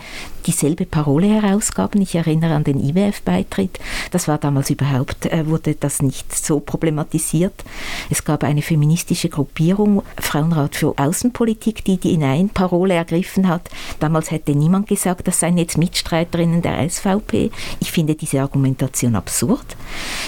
dieselbe 0.47 0.87
Parole 0.87 1.27
herausgaben. 1.27 2.01
Ich 2.01 2.15
erinnere 2.15 2.55
an 2.55 2.65
den 2.65 2.81
IWF-Beitritt. 2.81 3.79
Das 4.11 4.29
war 4.29 4.39
damals 4.39 4.71
überhaupt, 4.71 5.27
äh, 5.27 5.47
wurde 5.47 5.75
das 5.75 6.03
nicht 6.03 6.35
so 6.35 6.61
problematisiert. 6.61 7.65
Es 8.11 8.25
gab 8.25 8.45
eine 8.45 8.63
feministische 8.63 9.29
Gruppierung, 9.29 10.03
Frauenrat 10.19 10.77
für 10.77 10.95
Außenpolitik, 10.97 11.85
die 11.85 11.97
die 11.97 12.17
Nein-Parole 12.17 12.95
ergriffen 12.95 13.49
hat. 13.49 13.69
Damals 13.99 14.31
hätte 14.31 14.55
niemand 14.55 14.87
gesagt, 14.87 15.27
das 15.27 15.41
seien 15.41 15.59
jetzt 15.59 15.79
Mitstreiterinnen 16.27 16.63
der 16.63 16.89
SVP. 16.89 17.51
Ich 17.81 17.93
finde 17.93 18.15
diese 18.15 18.41
Argumentation 18.41 19.15
absurd. 19.15 19.77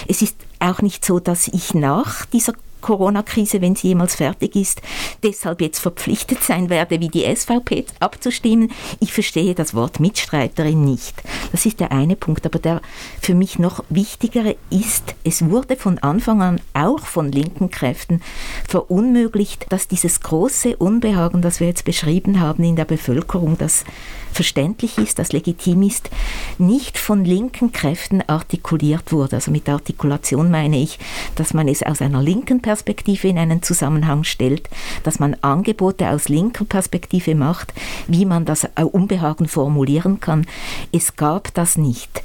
Es 0.07 0.21
ist 0.21 0.35
auch 0.59 0.81
nicht 0.81 1.05
so, 1.05 1.19
dass 1.19 1.47
ich 1.47 1.73
nach 1.73 2.25
dieser 2.25 2.53
Corona-Krise, 2.81 3.61
wenn 3.61 3.75
sie 3.75 3.89
jemals 3.89 4.15
fertig 4.15 4.55
ist, 4.55 4.81
deshalb 5.23 5.61
jetzt 5.61 5.79
verpflichtet 5.79 6.43
sein 6.43 6.69
werde, 6.69 6.99
wie 6.99 7.09
die 7.09 7.23
SVP 7.23 7.85
abzustimmen. 7.99 8.71
Ich 8.99 9.13
verstehe 9.13 9.55
das 9.55 9.73
Wort 9.73 9.99
Mitstreiterin 9.99 10.83
nicht. 10.83 11.15
Das 11.51 11.65
ist 11.65 11.79
der 11.79 11.91
eine 11.91 12.15
Punkt. 12.15 12.45
Aber 12.45 12.59
der 12.59 12.81
für 13.21 13.35
mich 13.35 13.59
noch 13.59 13.83
wichtigere 13.89 14.55
ist, 14.69 15.15
es 15.23 15.49
wurde 15.49 15.75
von 15.75 15.99
Anfang 15.99 16.41
an 16.41 16.61
auch 16.73 17.05
von 17.05 17.31
linken 17.31 17.69
Kräften 17.69 18.21
verunmöglicht, 18.67 19.65
dass 19.69 19.87
dieses 19.87 20.21
große 20.21 20.77
Unbehagen, 20.77 21.41
das 21.41 21.59
wir 21.59 21.67
jetzt 21.67 21.85
beschrieben 21.85 22.39
haben 22.39 22.63
in 22.63 22.75
der 22.75 22.85
Bevölkerung, 22.85 23.57
das 23.57 23.83
verständlich 24.31 24.97
ist, 24.97 25.19
das 25.19 25.31
legitim 25.31 25.83
ist, 25.83 26.09
nicht 26.57 26.97
von 26.97 27.25
linken 27.25 27.71
Kräften 27.71 28.23
artikuliert 28.27 29.11
wurde. 29.11 29.37
Also 29.37 29.51
mit 29.51 29.67
Artikulation 29.67 30.51
meine 30.51 30.79
ich, 30.79 30.99
dass 31.35 31.53
man 31.53 31.67
es 31.67 31.83
aus 31.83 32.01
einer 32.01 32.21
linken 32.21 32.61
Perspektive 32.69 33.27
in 33.27 33.39
einen 33.39 33.63
Zusammenhang 33.63 34.23
stellt, 34.23 34.69
dass 35.01 35.19
man 35.19 35.35
Angebote 35.41 36.07
aus 36.07 36.29
linker 36.29 36.65
Perspektive 36.65 37.33
macht, 37.33 37.73
wie 38.05 38.25
man 38.25 38.45
das 38.45 38.67
Unbehagen 38.75 39.47
formulieren 39.47 40.19
kann. 40.19 40.45
Es 40.91 41.15
gab 41.15 41.51
das 41.55 41.77
nicht. 41.77 42.21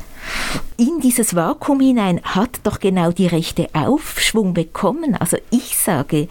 In 0.76 1.00
dieses 1.02 1.34
Vakuum 1.34 1.80
hinein 1.80 2.20
hat 2.24 2.60
doch 2.64 2.78
genau 2.78 3.10
die 3.10 3.26
Rechte 3.26 3.70
Aufschwung 3.72 4.52
bekommen. 4.52 5.16
Also 5.18 5.38
ich 5.48 5.78
sage, 5.78 6.28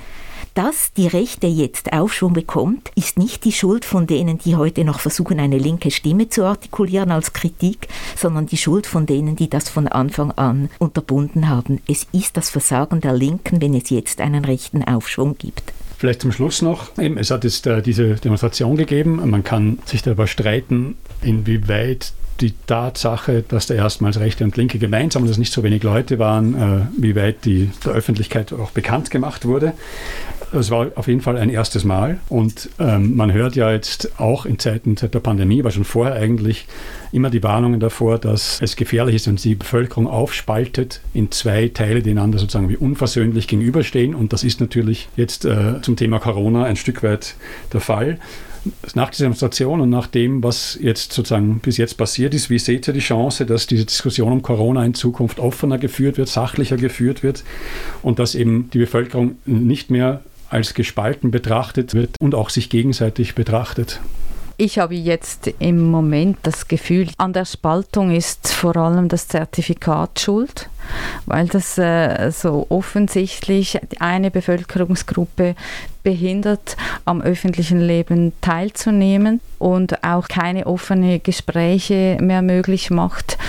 dass 0.54 0.94
die 0.94 1.08
Rechte 1.08 1.48
jetzt 1.48 1.94
Aufschwung 1.94 2.34
bekommt, 2.34 2.92
ist 2.96 3.18
nicht 3.18 3.44
die 3.44 3.52
Schuld 3.52 3.86
von 3.86 4.06
denen, 4.06 4.38
die 4.38 4.56
heute 4.56 4.84
noch 4.84 5.00
versuchen, 5.00 5.40
eine 5.40 5.58
linke 5.58 5.90
Stimme 5.90 6.30
zu 6.30 6.44
artikulieren 6.44 7.12
als 7.12 7.34
Kritik, 7.34 7.88
sondern 8.16 8.46
die 8.46 8.58
Schuld 8.58 8.86
von 8.86 9.06
denen, 9.06 9.36
die 9.36 9.50
das 9.50 9.70
von 9.70 9.88
Anfang 9.88 10.32
an 10.32 10.70
unterbunden 10.80 11.50
haben. 11.50 11.82
Es 11.88 12.06
ist 12.12 12.38
das 12.38 12.50
Versagen 12.50 13.02
der 13.02 13.14
Linken, 13.14 13.62
wenn 13.62 13.74
es 13.74 13.90
jetzt 13.90 14.22
einen 14.22 14.46
rechten 14.46 14.84
Aufschwung 14.84 15.38
gibt. 15.38 15.74
Vielleicht 15.98 16.22
zum 16.22 16.32
Schluss 16.32 16.62
noch, 16.62 16.92
es 16.98 17.32
hat 17.32 17.46
jetzt 17.46 17.66
äh, 17.66 17.82
diese 17.82 18.16
Demonstration 18.16 18.76
gegeben, 18.76 19.22
man 19.30 19.44
kann 19.44 19.80
sich 19.86 20.02
darüber 20.02 20.28
streiten, 20.28 20.98
inwieweit 21.22 22.14
die 22.42 22.54
Tatsache, 22.68 23.44
dass 23.48 23.68
da 23.68 23.76
erstmals 23.76 24.20
Rechte 24.20 24.44
und 24.44 24.58
Linke 24.58 24.80
gemeinsam 24.80 25.22
und 25.22 25.30
dass 25.30 25.38
nicht 25.38 25.54
so 25.54 25.64
wenig 25.64 25.84
Leute 25.84 26.20
waren, 26.20 26.56
äh, 26.56 27.02
wie 27.02 27.16
weit 27.16 27.46
die 27.46 27.70
der 27.86 27.94
Öffentlichkeit 27.94 28.52
auch 28.54 28.72
bekannt 28.72 29.12
gemacht 29.12 29.46
wurde. 29.46 29.74
Es 30.56 30.70
war 30.70 30.92
auf 30.96 31.08
jeden 31.08 31.22
Fall 31.22 31.38
ein 31.38 31.50
erstes 31.50 31.84
Mal 31.84 32.20
und 32.30 32.70
ähm, 32.80 33.16
man 33.16 33.34
hört 33.34 33.56
ja 33.56 33.72
jetzt 33.72 34.20
auch 34.20 34.46
in 34.46 34.60
Zeiten 34.60 34.96
der 34.96 35.08
Pandemie, 35.20 35.60
aber 35.60 35.72
schon 35.72 35.84
vorher 35.84 36.14
eigentlich 36.14 36.68
immer 37.12 37.32
die 37.32 37.42
Warnungen 37.42 37.80
davor, 37.80 38.20
dass 38.20 38.62
es 38.62 38.76
gefährlich 38.76 39.16
ist, 39.16 39.28
wenn 39.28 39.38
sie 39.38 39.50
die 39.50 39.56
Bevölkerung 39.56 40.08
aufspaltet 40.08 41.02
in 41.16 41.32
zwei 41.32 41.70
Teile, 41.70 42.04
die 42.04 42.12
einander 42.12 42.38
sozusagen 42.38 42.70
wie 42.70 42.78
unversöhnlich 42.78 43.48
gegenüberstehen. 43.48 44.14
Und 44.14 44.32
das 44.32 44.44
ist 44.44 44.62
natürlich 44.62 45.10
jetzt 45.16 45.44
äh, 45.46 45.82
zum 45.82 45.96
Thema 45.96 46.20
Corona 46.20 46.66
ein 46.66 46.76
Stück 46.76 47.02
weit 47.02 47.34
der 47.72 47.82
Fall. 47.82 48.20
Nach 48.94 49.10
dieser 49.10 49.26
Demonstration 49.26 49.82
und 49.82 49.90
nach 49.90 50.08
dem, 50.08 50.44
was 50.44 50.78
jetzt 50.80 51.14
sozusagen 51.14 51.60
bis 51.60 51.78
jetzt 51.78 51.96
passiert 51.96 52.34
ist, 52.36 52.52
wie 52.52 52.60
seht 52.60 52.88
ihr 52.88 52.94
die 52.94 53.00
Chance, 53.00 53.48
dass 53.48 53.66
diese 53.66 53.86
Diskussion 53.86 54.32
um 54.32 54.42
Corona 54.44 54.86
in 54.86 54.94
Zukunft 54.94 55.40
offener 55.40 55.80
geführt 55.80 56.18
wird, 56.18 56.30
sachlicher 56.30 56.78
geführt 56.78 57.24
wird 57.24 57.44
und 58.04 58.20
dass 58.20 58.36
eben 58.36 58.70
die 58.72 58.78
Bevölkerung 58.78 59.36
nicht 59.46 59.90
mehr 59.90 60.22
als 60.54 60.74
gespalten 60.74 61.32
betrachtet 61.32 61.94
wird 61.94 62.16
und 62.20 62.36
auch 62.36 62.50
sich 62.50 62.70
gegenseitig 62.70 63.36
betrachtet. 63.36 64.00
Ich 64.56 64.78
habe 64.78 64.94
jetzt 64.94 65.52
im 65.58 65.90
Moment 65.90 66.38
das 66.44 66.68
Gefühl, 66.68 67.10
an 67.18 67.34
der 67.34 67.46
Spaltung 67.46 68.12
ist 68.12 68.54
vor 68.54 68.78
allem 68.78 69.10
das 69.10 69.28
Zertifikat 69.28 70.20
schuld, 70.20 70.70
weil 71.26 71.48
das 71.48 71.80
äh, 71.80 72.30
so 72.32 72.68
offensichtlich 72.70 73.80
eine 74.00 74.30
Bevölkerungsgruppe 74.30 75.56
behindert, 76.04 76.78
am 77.04 77.22
öffentlichen 77.22 77.82
Leben 77.82 78.32
teilzunehmen 78.42 79.42
und 79.58 80.04
auch 80.04 80.28
keine 80.28 80.68
offenen 80.68 81.24
Gespräche 81.24 82.20
mehr 82.22 82.44
möglich 82.44 82.92
macht. 82.92 83.40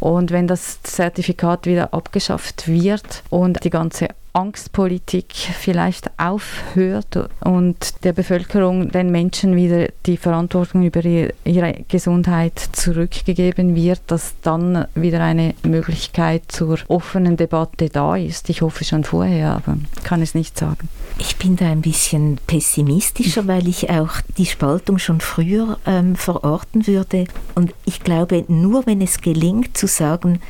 Und 0.00 0.32
wenn 0.32 0.48
das 0.48 0.82
Zertifikat 0.82 1.64
wieder 1.64 1.94
abgeschafft 1.94 2.68
wird 2.68 3.22
und 3.30 3.64
die 3.64 3.70
ganze 3.70 4.08
Angstpolitik 4.34 5.26
vielleicht 5.32 6.10
aufhört 6.18 7.28
und 7.40 8.04
der 8.04 8.12
Bevölkerung, 8.12 8.90
den 8.90 9.10
Menschen 9.10 9.56
wieder 9.56 9.88
die 10.06 10.16
Verantwortung 10.16 10.82
über 10.82 11.04
ihre 11.04 11.84
Gesundheit 11.88 12.58
zurückgegeben 12.72 13.74
wird, 13.74 14.00
dass 14.06 14.34
dann 14.42 14.86
wieder 14.94 15.20
eine 15.20 15.54
Möglichkeit 15.62 16.44
zur 16.48 16.78
offenen 16.88 17.36
Debatte 17.36 17.88
da 17.88 18.16
ist. 18.16 18.48
Ich 18.48 18.62
hoffe 18.62 18.84
schon 18.84 19.04
vorher, 19.04 19.56
aber 19.56 19.76
kann 20.02 20.22
es 20.22 20.34
nicht 20.34 20.58
sagen. 20.58 20.88
Ich 21.18 21.36
bin 21.36 21.56
da 21.56 21.66
ein 21.66 21.82
bisschen 21.82 22.38
pessimistischer, 22.46 23.46
weil 23.46 23.68
ich 23.68 23.90
auch 23.90 24.20
die 24.38 24.46
Spaltung 24.46 24.98
schon 24.98 25.20
früher 25.20 25.78
ähm, 25.86 26.16
verorten 26.16 26.86
würde. 26.86 27.26
Und 27.54 27.74
ich 27.84 28.00
glaube, 28.02 28.44
nur 28.48 28.86
wenn 28.86 29.02
es 29.02 29.20
gelingt 29.20 29.76
zu 29.76 29.86
sagen, 29.86 30.40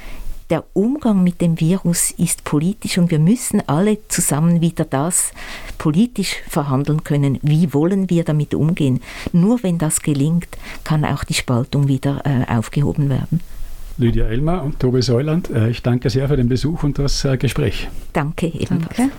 der 0.50 0.64
Umgang 0.72 1.22
mit 1.22 1.40
dem 1.40 1.60
Virus 1.60 2.10
ist 2.12 2.44
politisch 2.44 2.98
und 2.98 3.10
wir 3.10 3.18
müssen 3.18 3.66
alle 3.66 3.98
zusammen 4.08 4.60
wieder 4.60 4.84
das 4.84 5.32
politisch 5.78 6.36
verhandeln 6.48 7.04
können. 7.04 7.38
Wie 7.42 7.72
wollen 7.72 8.10
wir 8.10 8.24
damit 8.24 8.54
umgehen? 8.54 9.00
Nur 9.32 9.62
wenn 9.62 9.78
das 9.78 10.02
gelingt, 10.02 10.48
kann 10.84 11.04
auch 11.04 11.24
die 11.24 11.34
Spaltung 11.34 11.88
wieder 11.88 12.22
äh, 12.24 12.50
aufgehoben 12.52 13.08
werden. 13.08 13.40
Lydia 13.98 14.26
Elmer 14.26 14.62
und 14.62 14.80
Tobi 14.80 15.02
Säuland, 15.02 15.50
äh, 15.50 15.68
ich 15.68 15.82
danke 15.82 16.10
sehr 16.10 16.28
für 16.28 16.36
den 16.36 16.48
Besuch 16.48 16.82
und 16.82 16.98
das 16.98 17.24
äh, 17.24 17.36
Gespräch. 17.36 17.88
Danke 18.12 18.46
ebenfalls. 18.46 18.96
Danke. 18.96 19.12